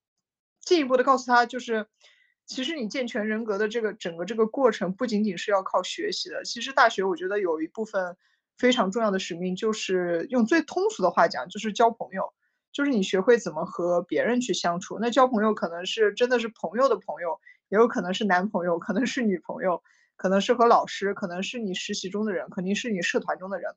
[0.60, 1.88] 进一步的告诉他，就是
[2.46, 6.44] 其实你健全人格的这个整个这个过程，不仅仅是要靠学习的。
[6.44, 8.18] 其实大学我觉得有一部分
[8.58, 12.34] 非常重要的使命，就是用最通俗的话讲，就是交朋友，
[12.72, 14.98] 就是你学会怎么和别人去相处。
[15.00, 17.40] 那交朋友可能是真的是朋友的朋友，
[17.70, 19.82] 也有可能是男朋友，可能是女朋友。
[20.16, 23.74] 可能是和老师，可能是你实习中的人，肯定是你社团中的人。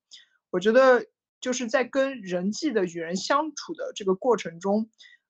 [0.51, 1.07] 我觉得
[1.41, 4.89] 就是在跟人际的与人相处的这个过程中，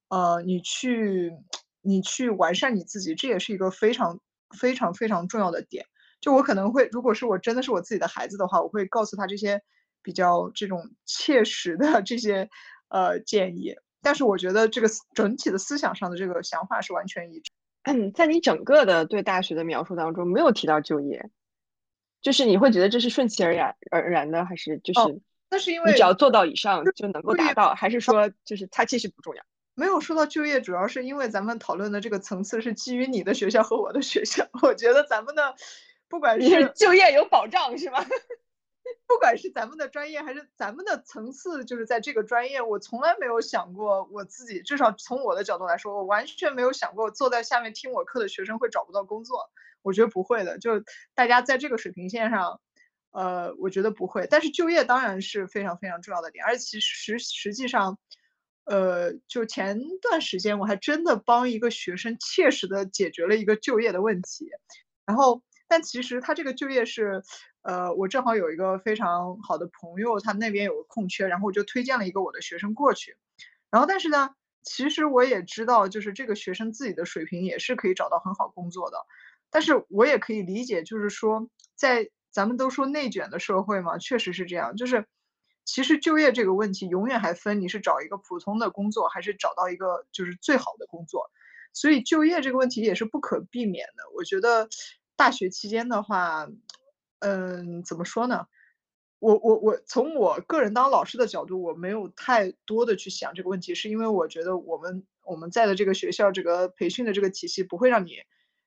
[0.09, 1.32] 呃，你去
[1.80, 4.20] 你去完善你自己，这也是一个非常
[4.59, 5.87] 非常非常重要的点。
[6.26, 9.62] 就我可能会，如果是我真的是我自己的孩子的话，我会告诉他这些
[10.02, 12.50] 比较这种切实的这些
[12.88, 13.76] 呃建议。
[14.02, 17.52] 但是我觉得这个整体的思想上的这个想法是完全一致。
[17.84, 21.30] 嗯，在你整个的对大学的描述当中，没有提到就业，
[22.20, 29.44] 就是你会觉得这是顺其而然而然的，还是就是那是因为你只要做到以上就能够达到，还是说就是它其实不重要？
[29.76, 35.54] 没有说到就业，主要是因为咱们讨论的这个层次是基于你的学校和我的学校，我觉得咱们的
[36.08, 38.04] 不管是就业有保障是吗？
[39.08, 49.50] 不管是咱们的专业还是咱们的层次，就是在这个专业，我从来没有想过我自己，至少从我的角度来说，我完全没有想过坐在下面听我课的学生会找不到工作。
[49.82, 50.82] 我觉得不会的，就
[51.14, 52.60] 大家在这个水平线上，
[53.12, 54.26] 呃，我觉得不会。
[54.28, 57.98] 但是就业当然是非常非常重要的点，而其实实际上，
[58.64, 64.48] 呃，就前段时间我还真的帮一个学生切实的解决了一个就业的问题，
[65.06, 67.22] 然后，但其实他这个就业是。
[67.62, 73.16] 呃，我正好有一个非常好的朋友，他那边有个空缺，然后我就推荐了一个我的学生过去。
[73.72, 78.98] 然后，但是呢，其实我也知道，就是这个学生自己的水平也是可以找到很好工作的。
[79.50, 84.76] 但是我也可以理解，就是说，在咱们都说内卷的社会嘛，确实是这样。
[84.76, 85.05] 就是
[85.64, 91.33] 其实就业这个问题，永远还分你是找一个普通的工作，还是找到一个就是最好的工作。
[91.72, 94.05] 所以就业这个问题也是不可避免的。
[94.14, 94.68] 我觉得
[95.16, 96.48] 大学期间的话。
[97.20, 98.46] 嗯，怎么说呢？
[99.20, 108.18] 我我我从我个人当老师的角度，我没有太多的去想这个问题，是因为我觉得我们我们在的这个学校这个培训的这个体系不会让你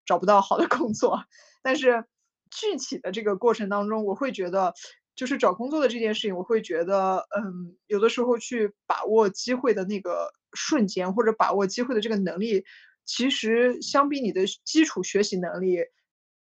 [0.04, 1.24] 找不到好的工作。
[1.62, 2.06] 但是
[2.50, 4.74] 具体的这个过程当中，我会觉得
[5.16, 12.66] 就是找工作的这件事情，我会觉得，嗯，有的时候去把握机会的那个瞬间，或者把握机会的这个能力，
[13.06, 15.78] 其实相比你的基础学习能力。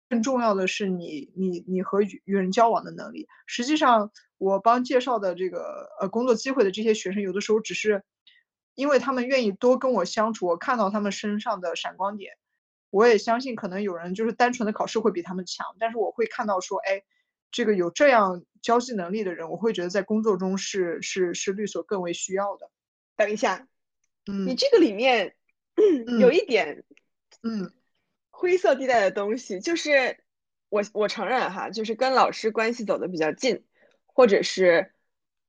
[0.10, 3.28] 更重要的是你你你和与与人交往的能力。
[3.46, 8.04] 实际上，我帮介绍的这个呃工作机会的这些学生，有的时候只是
[8.76, 12.34] 因为他们愿意多跟我相处，我看到他们身上的闪光点。
[12.90, 17.04] 我也相信，可能有人就是单纯的考试会比他们强，但是我会看到说，哎，
[17.52, 22.72] 这个有这样交际能力的人，我会觉得在工作中是是是律所更为需要的。
[23.18, 23.68] 等一下，
[24.26, 25.36] 嗯，你这个里面
[26.22, 26.86] 有一点，
[27.44, 27.74] 嗯。
[28.40, 30.20] 灰色地带的东西，就是
[30.70, 33.64] 我我承认哈，就是跟老师关系走的比较近，
[34.06, 34.94] 或者是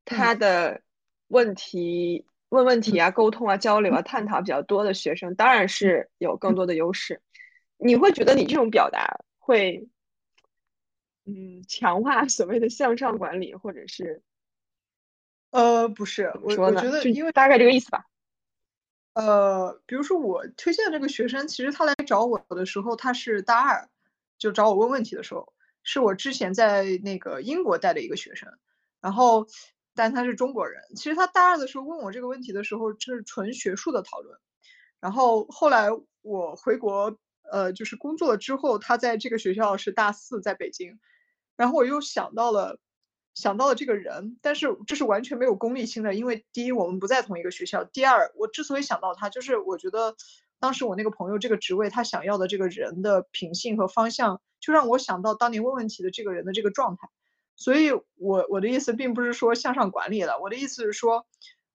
[0.06, 0.80] 他的
[1.26, 7.20] 问题问问题啊、沟通啊、交流啊、探讨比较多的学生，当然是有更多的优势。
[7.76, 9.86] 你会觉得你这种表达会，
[11.26, 14.22] 嗯，强化 所谓的向上管理，或者是？
[15.50, 18.06] 呃，不是，我我觉得因为大概这个意思吧。
[19.18, 23.88] 呃，比如说我推荐这个学生，其实他来找我的时候，他是大二，
[24.38, 25.52] 就找我问问题的时候，
[25.82, 28.48] 是我之前在那个英国带的一个学生，
[29.00, 29.48] 然后，
[29.96, 30.80] 但他是中国人。
[30.94, 34.38] 其实他大二的时候问我这个问题的时候，这是纯学术的讨论。
[35.00, 35.88] 然后后来
[36.22, 37.18] 我回国，
[37.50, 41.00] 呃，就是工作了之后，他在这个学校是大四，在北京，
[41.56, 42.78] 然后我又想到了。
[43.40, 50.16] 想到了这个人，但是这是完全没有功利心的，因为第一我们不在同一个学校，第二我之所以想到他，就是我觉得
[50.58, 57.08] 当时我那个朋友这个职位他想要的这个人的品性和方向，就让我想到当年问问题的这个人的这个状态，
[57.54, 61.24] 所以我我的意思并不是说向上管理了，我的意思是说，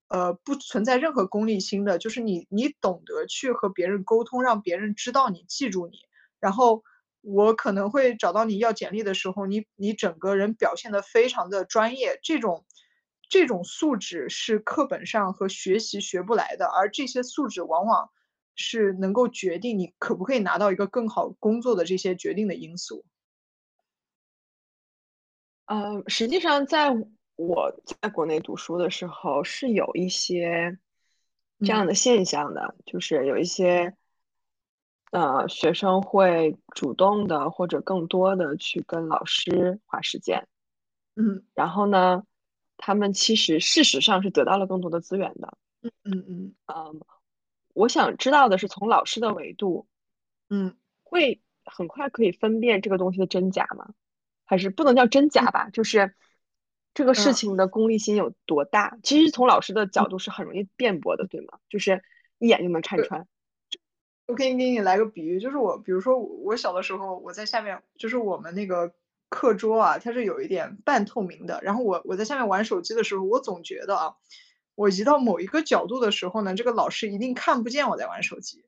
[0.09, 5.99] 呃，不存在任何功利心的，就是你你懂得去和别人沟通，让别人知道你记住你，
[6.41, 6.83] 然后。
[7.25, 12.65] 我可能会找到你要简历的时候，你你整个人表现的非常的专业，这种
[13.29, 18.09] 这种素质是课本上和学习学不来的，而这些素质往往
[18.55, 23.05] 是能够决定你可不可以拿到一个更好工作的这些决定的因素。
[25.65, 26.89] 呃，实际上在
[27.37, 30.77] 我在国内读书的时候是有一些
[31.59, 33.95] 这样的现象的，就是有一些。
[35.13, 40.47] 呃，学生会主动的或者更多的去跟老师花时间，
[41.15, 42.23] 嗯，然后呢，
[42.77, 45.55] 他们其实事实上是得到了更多的资源的。
[45.83, 47.01] 嗯嗯嗯嗯，
[47.75, 49.85] 我想知道的是，从老师的维度，
[50.49, 53.93] 嗯，会很快可以分辨这个东西的真假吗？
[54.45, 55.69] 还是不能叫真假吧？
[55.69, 56.15] 就是
[56.95, 58.97] 这个事情的功利心有多大？
[59.03, 61.59] 其实从老师的角度是很容易辩驳的，对吗？
[61.69, 62.03] 就是
[62.39, 63.27] 一眼就能看穿。
[64.25, 68.93] 我可以给你来个比喻，就是我，比如说我小的时候，我在下面，就是我们那个
[69.27, 71.59] 课桌啊，它是有一点半透明的。
[71.61, 74.15] 然后我我在下面玩手机的时候，我总觉得啊，
[74.75, 78.63] 我移到某一个角度的时候呢，这个老师一定看不见我在玩手机。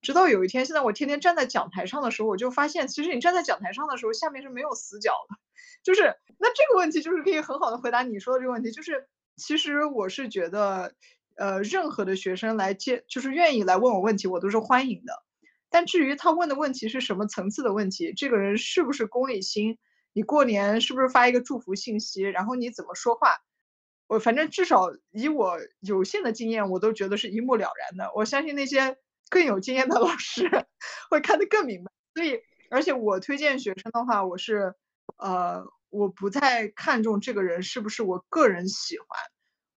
[0.00, 5.36] 直到有一天，现在我天天站在讲台上的时候，我就发现，其实你站在讲台上的时候，下面是没有死角的。
[5.82, 10.94] 就是那这个问题，就是可以很好的回答你说的这个问题，就是其实我是觉得。
[11.38, 15.22] 呃，任何的学生来接，就是愿意来问我问题，我都是欢迎的。
[15.70, 19.78] 但至于他问的问题是什么层次的问题，这个人是不是功利心，
[20.12, 23.36] 你过年是不是发一个祝福信息，然后你怎么说话，
[24.08, 28.10] 我反正至少以我有限的经验，我都觉得是一目了然的。
[28.16, 28.96] 我相信那些
[29.30, 30.50] 更有经验的 老师
[31.08, 31.92] 会看得更明白。
[32.14, 34.74] 所以，而且我推荐学生的话，我是，
[35.18, 39.06] 呃，我不太看重这个人是不是我个人喜欢。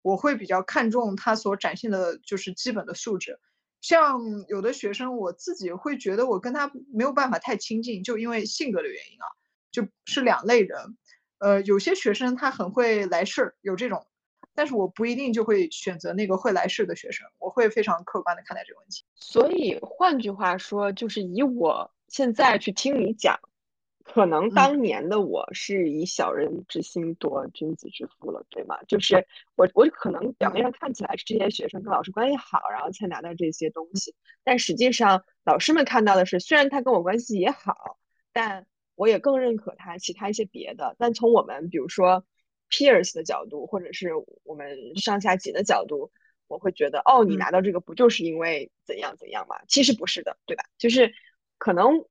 [0.09, 3.39] 我会比较看重他所展现的，就是基本的素质。
[3.79, 9.25] 像有的学生，我自己会觉得我跟他没有办法太亲近，就因为性格的原因啊，
[9.71, 10.97] 就是两类人。
[11.37, 14.07] 呃，有些学生他很会来事儿，有这种，
[14.55, 19.05] 但是我不一定就会选择那个会来事的学生，我会非常客观的看待这个问题。
[19.13, 23.39] 所以换句话说，就是以我现在去听你讲。
[24.11, 28.77] 可能当年的我是以小人之心夺君子之腹了，对吗？
[28.87, 37.99] 就是我，我可能表面上看起来是这些学生跟老师关系好，然后才拿到这些东西，但实际上老师们看到的是，虽然他跟我关系也好，
[38.33, 40.95] 但我也更认可他其他一些别的。
[40.97, 42.25] 但从我们比如说
[42.69, 44.09] peers 的角度，或者是
[44.43, 46.11] 我们上下级的角度，
[46.47, 49.57] 我会觉得，哦，你拿到这个不就是因为怎样怎样吗？
[49.67, 50.63] 其实不是的，对吧？
[50.79, 51.13] 就是
[51.59, 52.05] 可能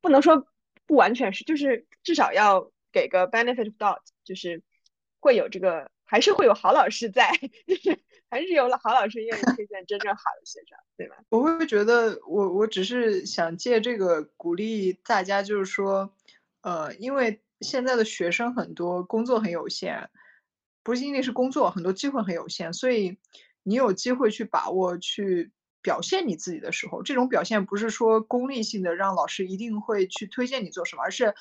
[0.00, 0.46] 不能说。
[0.92, 4.62] 不完全是，就是至少要给个 benefit of doubt，就是
[5.20, 7.32] 会有这个，还是会有好老师在，
[7.66, 11.16] 就是还是有了好老师愿意推荐真正好的学生，对吧？
[11.30, 16.14] 我会觉得，我我只是想借这个鼓励大家，就是说，
[16.60, 20.10] 呃，因为现在的学生很多，工作很有限，
[20.82, 23.16] 不仅仅是工作，很多机会很有限，所以
[23.62, 25.52] 你有机会去把握去。
[25.82, 31.34] 表现你自己的时候，这种表现不是说功利性的，让老师一定会去推荐你做什么，而是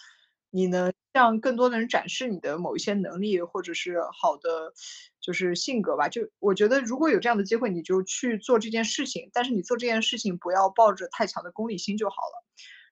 [0.50, 4.74] 你能向更多的人展示你的某一些能力，或者是好的
[5.22, 6.10] 就是性格吧。
[6.10, 9.30] 就我觉得，如果有这样的机会，你就去做这件事情。
[9.32, 12.46] 但是你做这件事情不要抱着太强的功利心就好了。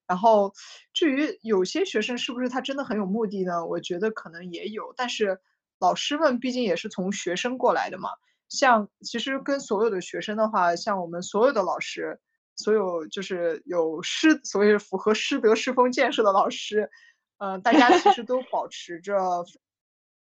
[0.08, 0.54] 然后
[0.94, 3.66] 至于有些学生是不是他真的很有目的呢？
[3.66, 5.40] 我觉得可能也有，但是
[5.80, 8.10] 老师们毕竟也是从学生过来的嘛。
[8.50, 12.20] 像其实跟所有的学生的话，像我们所有的老师，
[12.56, 16.90] 所有就是有师，所谓符合师德师风建设的老师，
[17.38, 19.46] 呃，大家其实都保持着，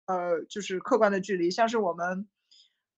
[0.06, 1.50] 呃，就是客观的距离。
[1.50, 2.28] 像是我们，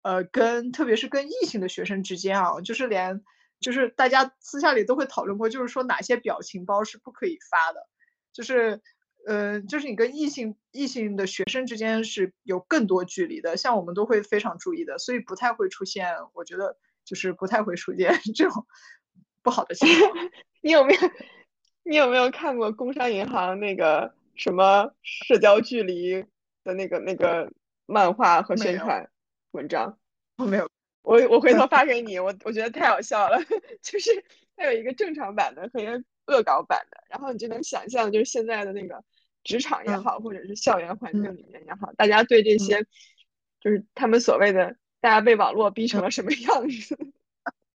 [0.02, 3.22] 呃，跟特别是跟异性的学生之间啊，就是连
[3.60, 7.88] 就是大家私下里都会讨论过，就是说哪些表情包是不可以发的，
[8.32, 8.82] 就是。
[9.26, 18.66] 嗯，就是你跟异性异性的学生之间是有更多距离的，像我们都会非常注意的，所以不太会出现，我觉得就是不太会出现 这种
[19.42, 20.12] 不好的情况。
[20.62, 21.00] 你有没有
[21.84, 26.24] 你有没有看过工商银行那个什么社交距离
[26.64, 27.52] 的那个那个
[27.86, 29.08] 漫画和宣传
[29.52, 29.98] 文章？
[30.38, 30.68] 我没有，
[31.02, 33.38] 我我回头发给你，我我觉得太好笑了，
[33.82, 34.24] 就是
[34.56, 39.02] 它有一个正常版的和一个恶搞版的，然后你就能想象就是现在的那个。
[39.44, 42.86] 职场也好，或者是校园环境里面也好，大家对这些，
[43.60, 46.96] 就是他们所谓的大家被网络逼成了什么样子？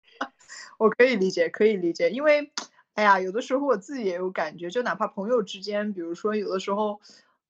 [0.77, 2.53] 我可以理解，可以理解，因为，
[2.93, 7.01] 哎呀，有的时候我自己也有感觉，就哪怕朋友之间，比如说有的时候，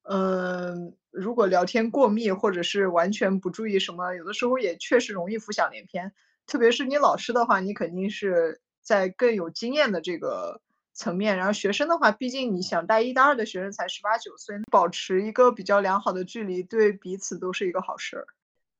[0.03, 6.13] 嗯，如果聊天过密，或者是完全不注意什么，有的时候也确实容易浮想联翩。
[6.47, 10.61] 特别是你老师的话，你肯定是在更有经验的这个。
[10.95, 18.27] 层面，然后学生的话，毕竟你想带一、大二的学生才十八九岁，保持一个比较良好的距离，对彼此都是一个好事儿。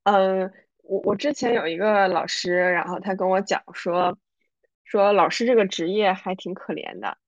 [0.05, 0.53] 嗯，
[0.83, 4.17] 我我之前有一个老师，然后他跟我讲说，
[4.85, 7.19] 说老师这个职业还挺可怜的，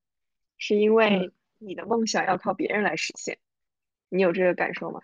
[0.57, 3.37] 是因为你的梦想要靠别人来实现。
[4.07, 5.01] 你有这个感受吗？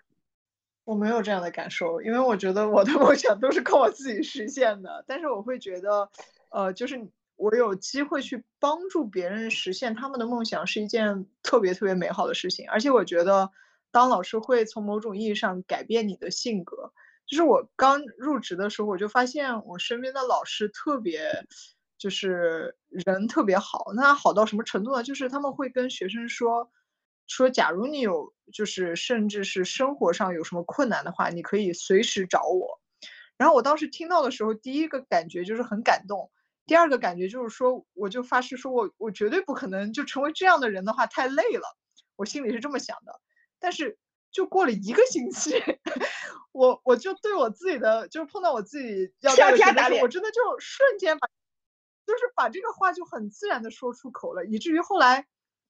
[0.84, 5.04] 我没有这样的感受，因为我觉得我的梦想都是靠我自己实现的。
[5.06, 6.08] 但是我会觉得，
[6.50, 7.06] 呃，就是。
[7.36, 12.68] 我有机会去帮助别人实现他们的梦想，是一件特别特别美好的事情。
[12.70, 13.50] 而且我觉得，
[13.90, 16.92] 当老师会从某种意义上改变你的性格。
[17.26, 21.46] 就是我刚入职的时候，我就发现我身边的老师特别，
[21.96, 23.92] 就是人特别好。
[23.96, 25.02] 那好到什么程度呢？
[25.02, 26.70] 就是他们会跟学生说，
[27.26, 32.78] 说假如你有，就是甚至是生活上有什么困难的话，你可以随时找我。
[33.38, 36.30] 然后我当时听到的时候，第一个感觉就是很感动，
[36.66, 41.76] 第二个感觉就是说，我就发誓说我我绝对不可能就成为这样的人的话太累了，
[42.16, 43.20] 我心里是这么想的。
[43.58, 43.98] 但是
[44.30, 45.54] 就过了一个星期，
[46.52, 51.28] 我我就对我自己的就是碰到我自己要啪啪打脸，我真的就瞬间把
[52.06, 55.26] 就是把这个话就很自然的说出口了，以至于后来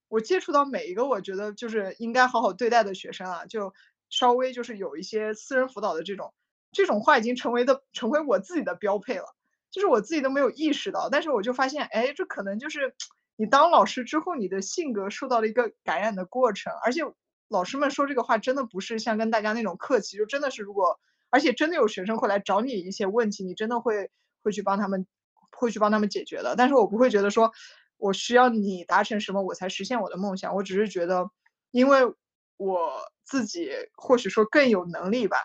[0.07, 3.73] 我接触到每一个我觉得就是应该好好对待的学生啊，就
[4.09, 6.33] 稍微就是有一些私人辅导的这种。
[6.71, 9.33] 这种话已经成为的成为我自己的标配了，
[9.75, 12.95] 就是我自己都没有意识到，但是我就发现，哎，这可能就是
[13.35, 16.71] 你当老师之后，你的性格受到了一个感染的过程。
[16.81, 17.01] 而且
[17.49, 20.97] 老师们说这个话真的不是像跟大家那种客气，就真的是如果，
[21.29, 24.09] 而且真的有学生会来找你一些问题，你真的会
[24.43, 25.05] 会去帮他们，
[25.51, 26.55] 会去帮他们解决的。
[26.55, 27.51] 但是我不会觉得说
[27.97, 31.29] 我需要你达成什么我才实现我的梦想，我只是觉得，
[31.71, 32.13] 因为
[32.55, 35.35] 我自己或许说更有能力吧。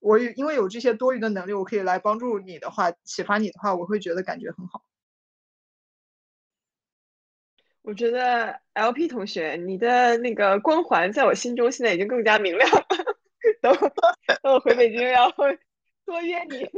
[0.00, 4.84] 我因为有这些多余的能力，我可以来帮助你的话，启发你的话，我会觉得感觉很好。
[7.82, 12.86] 我觉得 LP 同学，你的那个光环在我心中现在已经更加明亮了。
[13.62, 15.44] 等 等，我回北京然后
[16.04, 16.68] 多约你。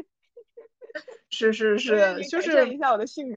[1.31, 3.37] 是是是，就是一下我的性格。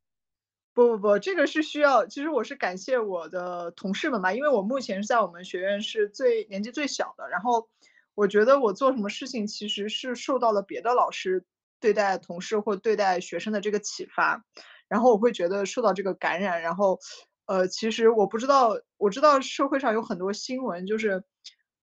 [0.72, 2.06] 不不不，这个是需要。
[2.06, 7.68] 其实我是感谢我的同事们吧，因为我目前是在我们学院是最年纪最小的，然后。
[8.14, 11.44] 我觉得我做什么事情其实是受到了别的老师
[11.80, 14.44] 对待同事或对待学生的这个启发，
[14.88, 16.98] 然后我会觉得受到这个感染，然后，
[17.46, 21.24] 呃，其实我不知道，我知道社会上有很多新闻，就是，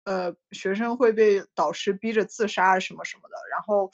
[0.04, 3.90] 呃，学生会被导师逼着自杀什么什么的，然后，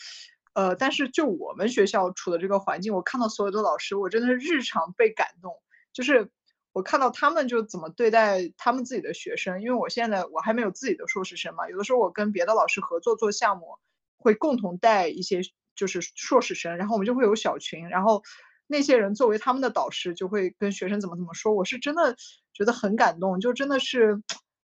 [0.54, 5.60] 呃，但是就我们学校处的这个环境，我看到所有的老师，我真的是日常被感动，
[5.92, 6.30] 就是。
[6.72, 13.78] 我看到他们就怎么对待他们自己的学生，因为我现在我还没有自己的硕士生嘛，有的时候我跟别的老师合作做项目，
[14.16, 15.40] 会共同带一些
[15.74, 18.22] 就是硕士生，然后我们就会有小群，然后
[18.68, 22.14] 那些人作为他们的导师，就会跟学生怎么怎么说，我是真的
[22.52, 24.22] 觉得很感动，就真的是，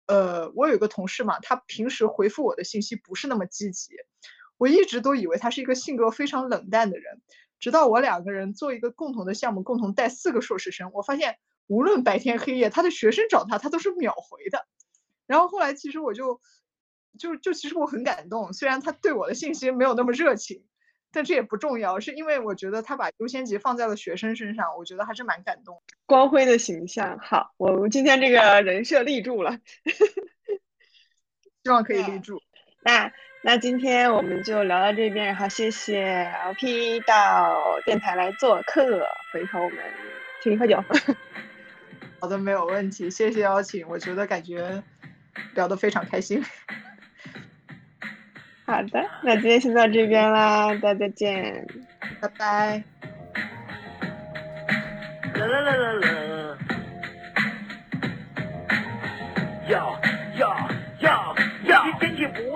[0.05, 3.93] 呃，我有一个同事嘛，他平时回复我的信息不是那么积极，
[4.57, 7.23] 我一直都以为他是一个性格非常冷淡的人，
[7.59, 11.39] 直到我两个人做一个共同的项目，共同带四个硕士生，我发现。
[11.67, 14.65] 无论白天黑夜，他的学生找他，他都是秒回的。
[15.27, 16.39] 然后后来，其实我就，
[17.19, 20.63] 就就其实我很感动，虽然他对我的信息没有那么热情，
[21.11, 25.81] 但这也不重要，是因为我觉得他把优先级放在了学生身上，我觉得还是蛮感动。
[26.05, 29.59] 光辉的形象，好，我们今天这个人设立住了，
[31.63, 32.41] 希望可以立住。
[32.81, 33.11] 那
[33.43, 39.77] 那今天我们就聊到这边，然后谢谢 LP 到电台来做客，回头我们
[40.41, 40.81] 请你喝酒。
[42.19, 44.81] 好的，没有问题，谢谢邀请，我觉得感觉
[45.53, 46.43] 聊得非常开心。
[48.65, 51.65] 好的，那今天先到这边啦，大家再见，
[52.19, 52.83] 拜拜。
[55.35, 56.57] 啦啦啦啦啦。
[59.69, 59.91] 要要要要！
[59.91, 60.06] 天气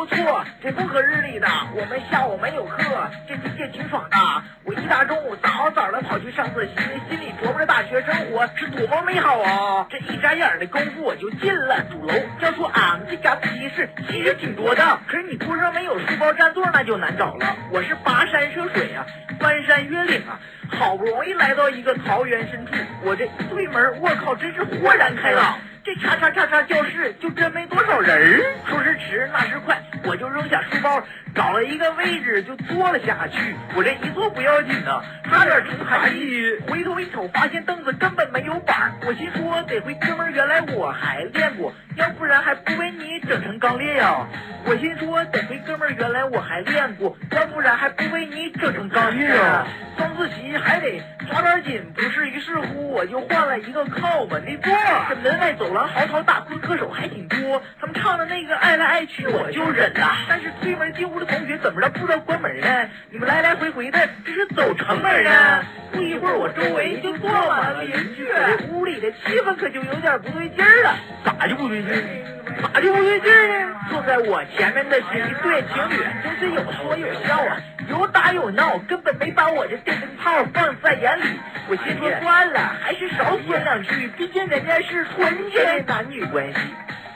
[0.02, 2.80] 不错，这风和日丽的，我们下午没有课，
[3.28, 4.18] 这世界挺爽的。
[4.64, 6.74] 我一大中午早早的跑去上自习，
[7.08, 9.86] 心里琢磨着大学生活是多么美好啊！
[9.92, 12.16] 这一眨眼的功夫我就进了主楼。
[12.40, 17.56] 要说俺们这家自习室其实挺多的，可是你桌上没有书包占座那就难找了。
[17.72, 19.06] 我是跋山涉水啊，
[19.40, 20.40] 翻山越岭啊，
[20.80, 22.74] 好不容易来到一个桃源深处，
[23.04, 25.60] 我这一推门，我靠，真是豁然开朗。
[25.84, 31.04] 这叉叉叉叉教室就真没多少人儿，说时迟那时快，我就扔下书包，
[31.34, 33.56] 找了一个位置就坐了下去。
[33.76, 38.94] 我这一坐不要紧呐，差点成海一回头一瞅，发现凳子根本没有板。
[39.06, 44.28] 我心说得亏哥们儿原来我还练过，要不然还不被你整成钢裂呀。
[44.66, 49.66] 我心说得亏哥们儿原来我还练过，要不然还不被你整成钢裂呀。
[49.98, 52.30] 上自习还得抓点紧，不是？
[52.30, 54.74] 于是乎我就换了一个靠门的座。
[55.10, 55.72] 这门外走。
[55.72, 60.12] 廊嚎啕大哭的歌手还挺多，他们唱的那个爱来爱去我就忍了。
[60.28, 62.90] 但是推门进屋的同学怎么着不知道关门呢？
[63.12, 65.64] 你们来来回回的这是走城门啊！
[65.92, 70.96] 不一会儿我周围就坐满了邻居，这屋里的气氛可就有点不对劲儿了。
[71.24, 72.72] 咋就不对劲儿？
[72.74, 73.76] 咋就不对劲儿呢？
[73.92, 81.24] 坐在我前面的是一对情侣，真是有说有笑啊，有打有闹，根本没把我这电灯泡放在眼里。
[81.70, 86.60] 我心说算了，还是少说两句，毕竟人家是纯洁的男女关系。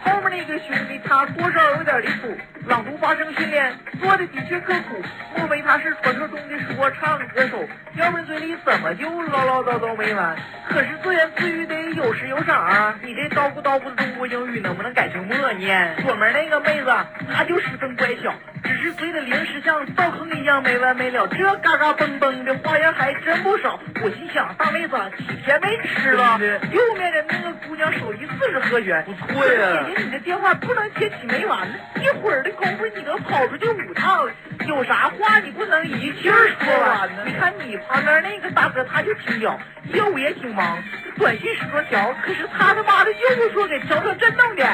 [0.05, 2.37] 后面那个兄弟他多少有点离谱，
[2.67, 5.01] 朗读发声训练做的的确刻苦，
[5.35, 7.67] 莫非他是传说中的说唱歌手？
[7.95, 10.35] 要不然嘴里怎么就唠唠叨叨没完？
[10.69, 12.95] 可是自言自语得有时有色啊！
[13.01, 15.95] 你这叨咕叨咕的中国英语能不能改成默念？
[16.03, 16.93] 左门那个妹子，
[17.33, 18.31] 她就十分乖巧。
[18.65, 23.79] 只是随的零食像灶坑一样没完没了，这嘎嘎嘣嘣的花样还真不少。
[24.01, 26.39] 我心想，大妹子几天没吃了？
[26.71, 29.85] 右面的那个姑娘手艺四十和弦，不错呀。
[29.87, 34.27] 姐姐，你的电话不能接起没完呢，一会儿的功夫你都跑出去五趟，
[34.67, 37.23] 有啥话你不能一气儿说完呢？
[37.25, 39.59] 你看你旁边那个大哥他就挺屌，
[39.93, 40.83] 业务也挺忙，
[41.17, 44.65] 短信十多条，可是他他妈的又不说给调成震动的。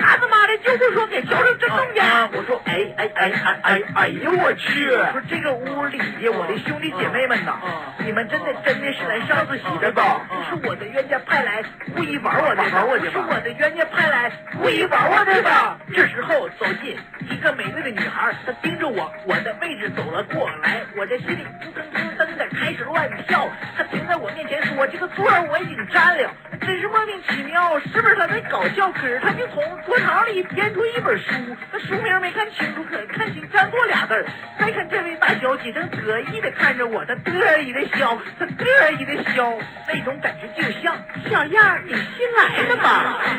[0.00, 4.90] 他他妈的就是说给调成震动的，我说哎哎哎哎哎哎呦我去！
[4.90, 7.58] 我说这个屋里我的兄弟姐妹们呐，
[8.04, 10.22] 你们真的真的是来上自习的吧？
[10.48, 11.62] 是我的冤家派来
[11.94, 15.76] 故意玩我的，玩我的是我的冤家派来故意玩我的吧？
[15.94, 16.96] 这时候走进
[17.28, 23.46] 一个美丽的女孩，她盯着我，我的位置走了过来，我这心里扑腾扑腾的开始乱跳。
[23.76, 26.30] 她停在我面前说：“这个座我已经占了。”
[26.60, 28.90] 真是莫名其妙，是不是他在搞笑？
[28.92, 31.32] 可是他就从桌场里编出一本书，
[31.72, 34.24] 那书名没看清楚，可看清占座俩字儿。
[34.56, 39.52] 再看这位大小姐正得意的看着我，她得意的笑，她得意的笑，
[39.88, 40.96] 那种感觉就像
[41.28, 43.18] 小样你新来的吧？
[43.24, 43.34] 新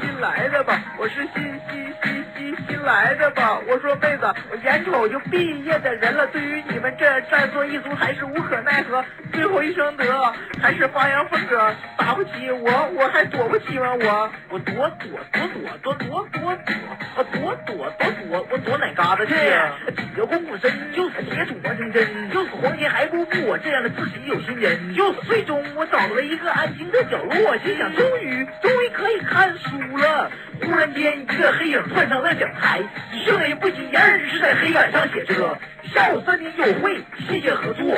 [0.00, 0.82] 新新来的吧？
[0.98, 3.60] 我是新新新新新来的吧？
[3.68, 9.04] 我说妹子，我眼瞅就毕业的人了，对于你们这占座一族还是无可奈何。
[9.32, 12.90] 最后一声得，还是发扬风格，打不起我。
[12.94, 13.94] 我还躲不起吗？
[13.94, 19.72] 我我躲躲躲躲躲躲，我躲躲躲躲，我躲哪嘎达去呀？
[19.96, 24.94] 几个功夫深，就是铁杵磨成针，就是黄金还不负我这样的自己有心人。
[24.94, 30.30] 就是最终我找到了一个安静的角落，心想终于终于可以看书了。
[30.62, 32.80] 突然间，一个黑影窜上了讲台，
[33.24, 35.58] 声音不起眼，是在黑板上写着。
[35.92, 37.94] 下午三点有会，谢谢合作。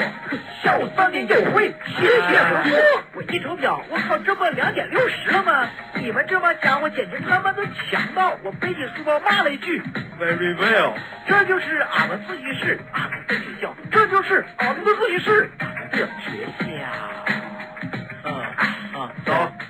[0.62, 2.78] 下午三点有会，谢谢合作。
[3.14, 5.68] 我一瞅表，我靠，这不两点六十了吗？
[5.94, 8.36] 你们这帮家伙简直他妈的强盗！
[8.42, 9.80] 我背起书包骂了一句
[10.18, 10.94] ，Very well。
[11.26, 16.64] 这就是俺们自习室，俺们的学校，这就是俺们的自习室，俺们的学校。
[18.56, 18.62] 嗯
[18.94, 19.28] 嗯，走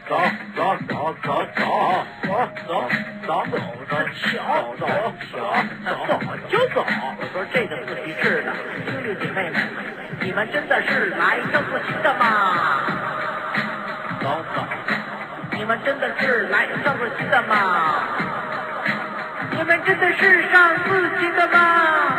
[0.09, 0.11] 走
[0.55, 1.63] 走走走走
[2.27, 2.31] 走
[2.67, 2.71] 走
[3.27, 3.55] 走走
[3.89, 4.83] 走，瞧走
[5.31, 5.33] 瞧
[5.87, 5.93] 走
[6.49, 6.85] 就走。
[6.85, 8.53] 我说这个自习室的
[8.91, 9.57] 兄弟姐妹们，
[10.21, 12.23] 你们真的是来上自习的吗？
[14.21, 14.57] 走走，
[15.57, 18.05] 你们真的是来上自习的吗？
[19.51, 22.17] 你们真的是上自习的吗？